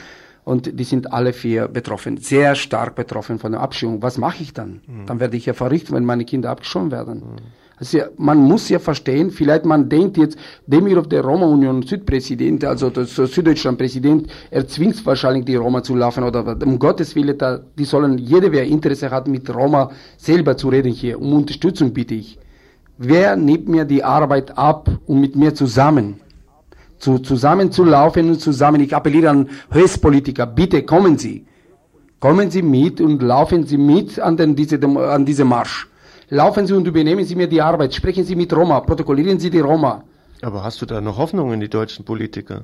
[0.45, 4.03] Und die sind alle vier betroffen, sehr stark betroffen von der Abschiebung.
[4.03, 4.83] Was mache ich dann?
[4.87, 5.07] Mhm.
[5.07, 7.21] Dann werde ich ja verrückt, wenn meine Kinder abgeschoben werden.
[7.21, 7.64] Mhm.
[7.77, 13.05] Also man muss ja verstehen, vielleicht man denkt jetzt, Demirov, der Roma-Union Südpräsident, also der
[13.05, 18.19] Süddeutschland-Präsident, er zwingt wahrscheinlich die Roma zu laufen oder um Gottes Willen, da, die sollen,
[18.19, 21.21] jeder, wer Interesse hat, mit Roma selber zu reden hier.
[21.21, 22.39] Um Unterstützung bitte ich.
[22.97, 26.21] Wer nimmt mir die Arbeit ab und mit mir zusammen?
[26.99, 31.45] Zu, zusammen zu laufen und zusammen, ich appelliere an Höchstpolitiker, bitte kommen Sie.
[32.21, 35.89] Kommen Sie mit und laufen Sie mit an, den, diese, an diese Marsch.
[36.35, 37.95] Laufen Sie und übernehmen Sie mir die Arbeit.
[37.95, 38.81] Sprechen Sie mit Roma.
[38.81, 40.03] Protokollieren Sie die Roma.
[40.43, 42.63] Aber hast du da noch Hoffnung in die deutschen Politiker?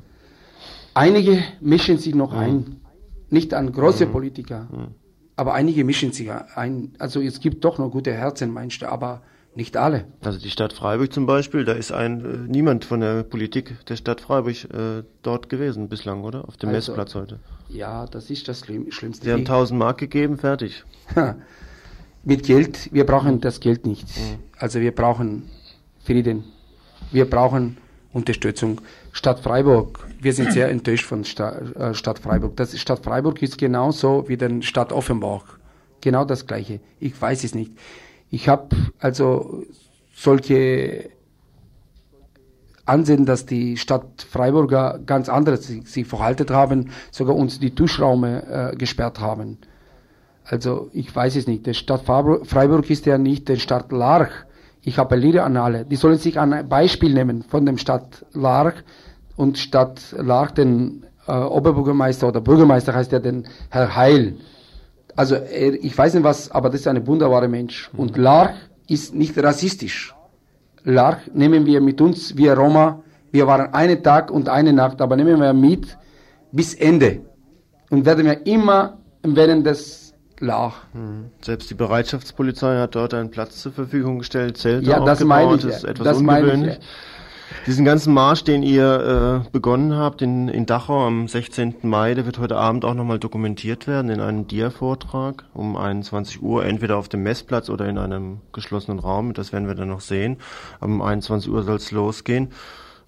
[0.92, 2.38] Einige mischen sich noch mhm.
[2.38, 2.80] ein.
[3.28, 4.12] Nicht an große mhm.
[4.12, 4.66] Politiker.
[4.72, 4.88] Mhm.
[5.36, 6.94] Aber einige mischen sich ein.
[6.98, 8.90] Also es gibt doch noch gute Herzen, meinst du.
[8.90, 9.22] Aber
[9.54, 10.04] Nicht alle.
[10.24, 13.96] Also die Stadt Freiburg zum Beispiel, da ist ein äh, niemand von der Politik der
[13.96, 16.46] Stadt Freiburg äh, dort gewesen bislang, oder?
[16.48, 17.38] Auf dem Also- Messplatz heute.
[17.68, 19.24] Ja, das ist das Schlimm Schlimmste.
[19.24, 20.84] Sie haben Ich- 1000 Mark gegeben, fertig.
[22.22, 24.06] Mit Geld, wir brauchen das Geld nicht.
[24.58, 25.48] Also wir brauchen
[26.04, 26.44] Frieden.
[27.10, 27.78] Wir brauchen
[28.12, 28.80] Unterstützung.
[29.12, 32.56] Stadt Freiburg, wir sind sehr enttäuscht von Sta äh, Stadt Freiburg.
[32.56, 35.58] Das Stadt Freiburg ist genauso wie den Stadt Offenbach.
[36.00, 36.80] Genau das gleiche.
[36.98, 37.72] Ich weiß es nicht.
[38.30, 39.64] Ich habe also
[40.14, 41.10] solche
[42.84, 48.72] ansehen, dass die Stadt Freiburger ganz anders sich, sich verhalten haben, sogar uns die Duschraume
[48.72, 49.58] äh, gesperrt haben.
[50.50, 51.64] Also ich weiß es nicht.
[51.66, 54.32] Die Stadt Freiburg ist ja nicht die Stadt Larch.
[54.82, 55.84] Ich appelliere an alle.
[55.84, 58.74] Die sollen sich ein Beispiel nehmen von dem Stadt Larch
[59.36, 64.38] und Stadt Larch den äh, Oberbürgermeister oder Bürgermeister heißt ja den Herr Heil.
[65.14, 67.88] Also er, ich weiß nicht was, aber das ist ein wunderbarer Mensch.
[67.96, 68.56] Und Larch
[68.88, 70.14] ist nicht rassistisch.
[70.82, 75.14] Larch nehmen wir mit uns, wir Roma, wir waren einen Tag und eine Nacht, aber
[75.14, 75.96] nehmen wir mit
[76.50, 77.20] bis Ende.
[77.90, 80.09] Und werden wir immer während des
[80.40, 80.74] Larch.
[81.42, 85.62] Selbst die Bereitschaftspolizei hat dort einen Platz zur Verfügung gestellt, Zelte Ja, das meine ich,
[85.62, 86.74] das ist etwas Das ich, ungewöhnlich.
[86.74, 86.80] ja.
[87.66, 91.76] Diesen ganzen Marsch, den ihr äh, begonnen habt in, in Dachau am 16.
[91.82, 96.64] Mai, der wird heute Abend auch nochmal dokumentiert werden in einem Dia-Vortrag um 21 Uhr,
[96.64, 99.34] entweder auf dem Messplatz oder in einem geschlossenen Raum.
[99.34, 100.36] Das werden wir dann noch sehen.
[100.80, 102.50] Um 21 Uhr soll es losgehen.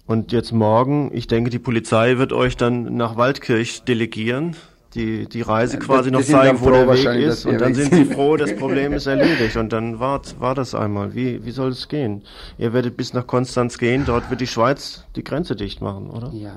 [0.05, 4.57] Und jetzt morgen, ich denke, die Polizei wird euch dann nach Waldkirch delegieren,
[4.95, 7.45] die, die Reise quasi wir noch zeigen, wo der Weg ist.
[7.45, 9.55] Und dann sind sie froh, das Problem ist erledigt.
[9.55, 11.15] Und dann war, war das einmal.
[11.15, 12.23] Wie, wie soll es gehen?
[12.57, 16.31] Ihr werdet bis nach Konstanz gehen, dort wird die Schweiz die Grenze dicht machen, oder?
[16.33, 16.55] Ja,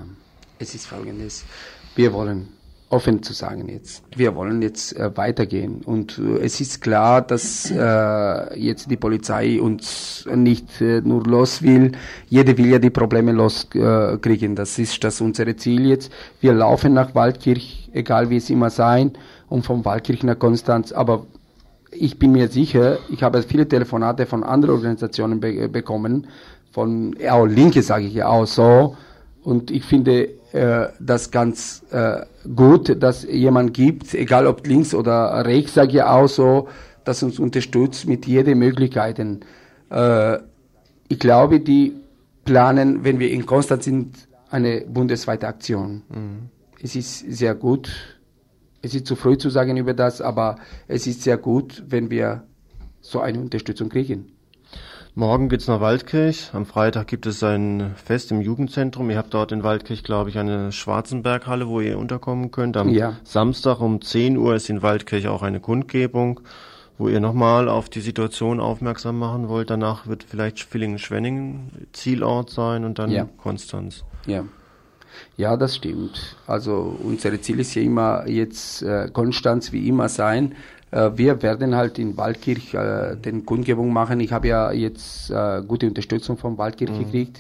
[0.59, 1.45] es ist folgendes.
[1.95, 2.49] Wir wollen,
[2.89, 5.83] offen zu sagen jetzt, wir wollen jetzt äh, weitergehen.
[5.85, 11.63] Und äh, es ist klar, dass äh, jetzt die Polizei uns nicht äh, nur los
[11.63, 11.93] will.
[12.29, 14.21] Jeder will ja die Probleme loskriegen.
[14.21, 14.55] Kriegen.
[14.55, 16.13] das ist das unsere Ziel jetzt.
[16.41, 19.13] Wir laufen nach Waldkirch, egal wie es immer sein,
[19.49, 20.93] und vom Waldkirch nach Konstanz.
[20.93, 21.27] Aber
[21.91, 26.27] ich bin mir sicher, ich habe viele Telefonate von anderen Organisationen be bekommen,
[26.73, 28.97] von auch Linke sage ich ja auch so.
[29.47, 32.23] Und ich finde äh, das ganz äh,
[32.53, 36.67] gut, dass jemand gibt, egal ob links oder rechts, sage ich auch so,
[37.05, 39.43] dass uns unterstützt mit jede Möglichkeiten.
[39.89, 40.39] Äh,
[41.07, 41.95] ich glaube, die
[42.45, 44.17] planen, wenn wir in Konstanz sind,
[44.51, 46.03] eine bundesweite Aktion.
[46.83, 48.19] Es ist sehr gut.
[48.83, 50.57] Es ist zu früh zu sagen über das, aber
[50.89, 52.43] es ist sehr gut, wenn wir
[53.01, 54.36] so eine Unterstützung kriegen.
[55.19, 56.51] Morgen geht's nach Waldkirch.
[56.53, 59.09] Am Freitag gibt es ein Fest im Jugendzentrum.
[59.09, 62.77] Ihr habt dort in Waldkirch, glaube ich, eine Schwarzenberghalle, wo ihr unterkommen könnt.
[62.77, 63.17] Am Ja.
[63.25, 66.41] Samstag um 10 Uhr ist in Waldkirch auch eine Kundgebung,
[66.99, 69.71] wo ihr nochmal auf die Situation aufmerksam machen wollt.
[69.71, 73.27] Danach wird vielleicht Villingen-Schwenningen Zielort sein und dann Ja.
[73.39, 74.05] Konstanz.
[74.27, 74.45] Ja.
[75.39, 76.37] Ja, das stimmt.
[76.47, 80.55] Also unser Ziel ist ja immer jetzt äh, Konstanz wie immer sein.
[80.91, 84.21] Äh, wir werden halt in Waldkirch äh, den Kundgebung machen.
[84.21, 86.99] Ich habe ja jetzt äh, gute Unterstützung von Waldkirch Mhm.
[86.99, 87.39] gekriegt,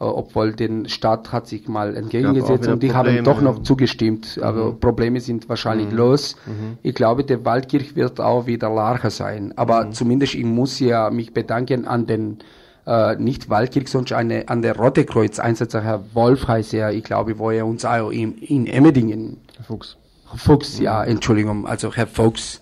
[0.00, 3.58] äh, obwohl den Staat hat sich mal entgegengesetzt und die haben Probleme, doch noch ja.
[3.60, 3.64] Mhm.
[3.64, 4.38] zugestimmt.
[4.42, 6.36] Aber Probleme sind wahrscheinlich los.
[6.82, 9.52] Ich glaube, der Waldkirch wird auch wieder Larche sein.
[9.56, 9.92] Aber Mhm.
[9.92, 12.38] zumindest ich muss ja mich bedanken an den
[12.86, 17.04] äh, nicht Waldkirch, sondern eine, an der Rote Kreuz Einsetzer, Herr Wolf heißt er, ich
[17.04, 19.36] glaube, wo er uns auch in, in Emmendingen,
[19.66, 19.98] Fuchs.
[20.36, 22.60] Fuchs, ja, Entschuldigung, also Herr Fuchs.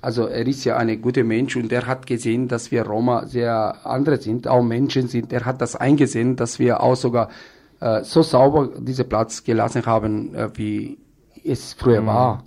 [0.00, 3.86] Also er ist ja ein guter Mensch und er hat gesehen, dass wir Roma sehr
[3.86, 5.32] andere sind, auch Menschen sind.
[5.32, 7.30] Er hat das eingesehen, dass wir auch sogar
[7.80, 10.98] äh, so sauber diesen Platz gelassen haben, äh, wie
[11.44, 12.44] es früher war.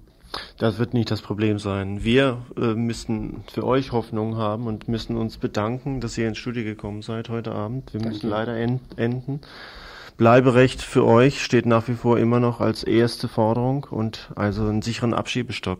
[0.57, 2.03] Das wird nicht das Problem sein.
[2.03, 6.63] Wir äh, müssen für euch Hoffnung haben und müssen uns bedanken, dass ihr ins Studio
[6.63, 7.93] gekommen seid heute Abend.
[7.93, 9.41] Wir müssen leider en enden.
[10.21, 14.83] Bleiberecht für euch steht nach wie vor immer noch als erste Forderung und also einen
[14.83, 15.79] sicheren Abschiebestopp.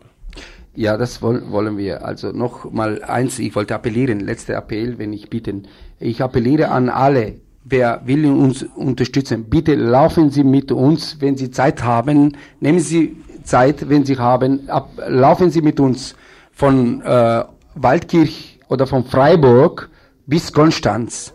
[0.74, 2.04] Ja, das woll wollen wir.
[2.04, 5.68] Also noch mal eins, ich wollte appellieren, letzter Appell, wenn ich bitten.
[6.00, 11.52] Ich appelliere an alle, wer will uns unterstützen, bitte laufen Sie mit uns, wenn Sie
[11.52, 16.16] Zeit haben, nehmen Sie Zeit, wenn Sie haben, ab, laufen Sie mit uns
[16.50, 17.44] von äh,
[17.76, 19.88] Waldkirch oder von Freiburg
[20.26, 21.32] bis Konstanz.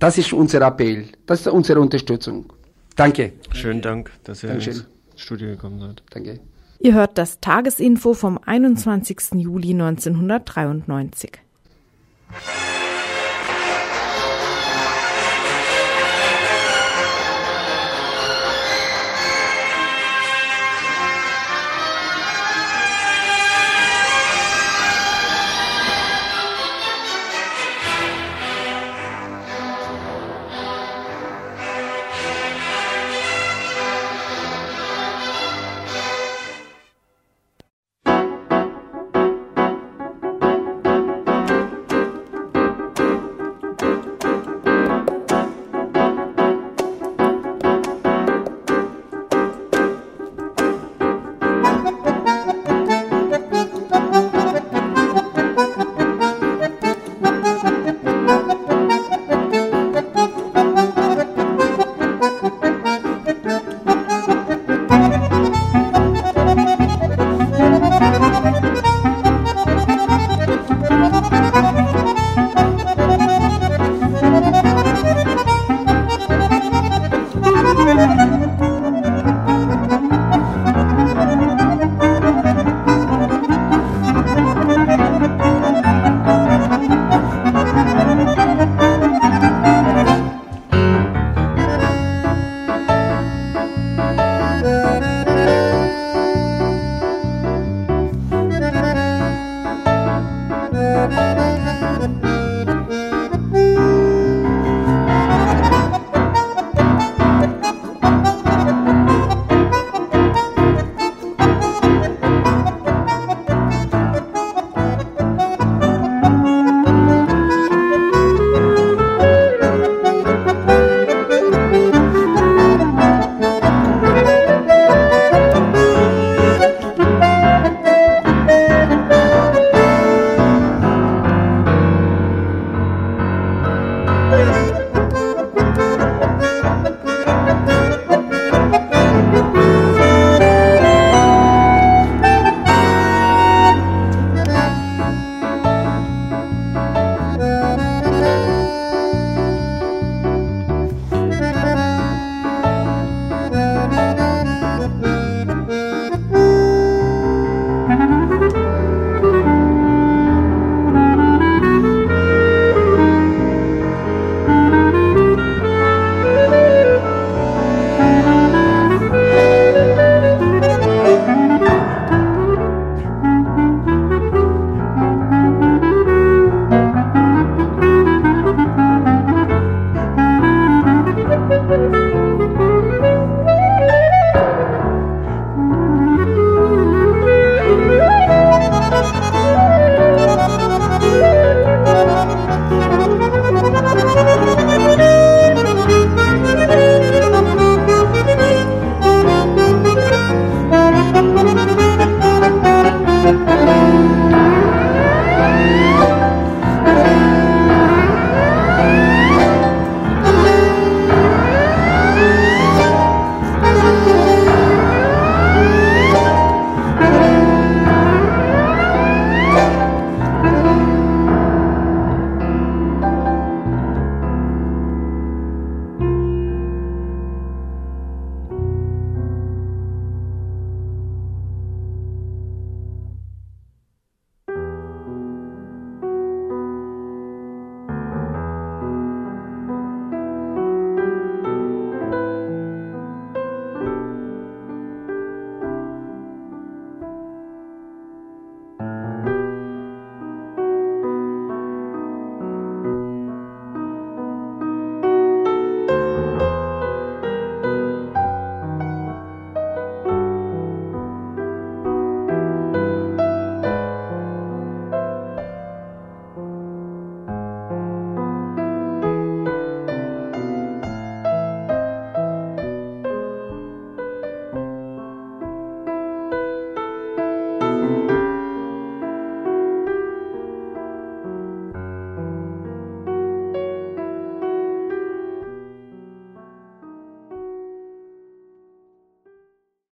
[0.00, 2.50] Das ist unser Appell, das ist unsere Unterstützung.
[2.96, 3.34] Danke.
[3.52, 4.72] Schönen Dank, dass ihr Dankeschön.
[4.72, 6.02] ins Studio gekommen seid.
[6.10, 6.40] Danke.
[6.78, 9.32] Ihr hört das Tagesinfo vom 21.
[9.34, 11.32] Juli 1993.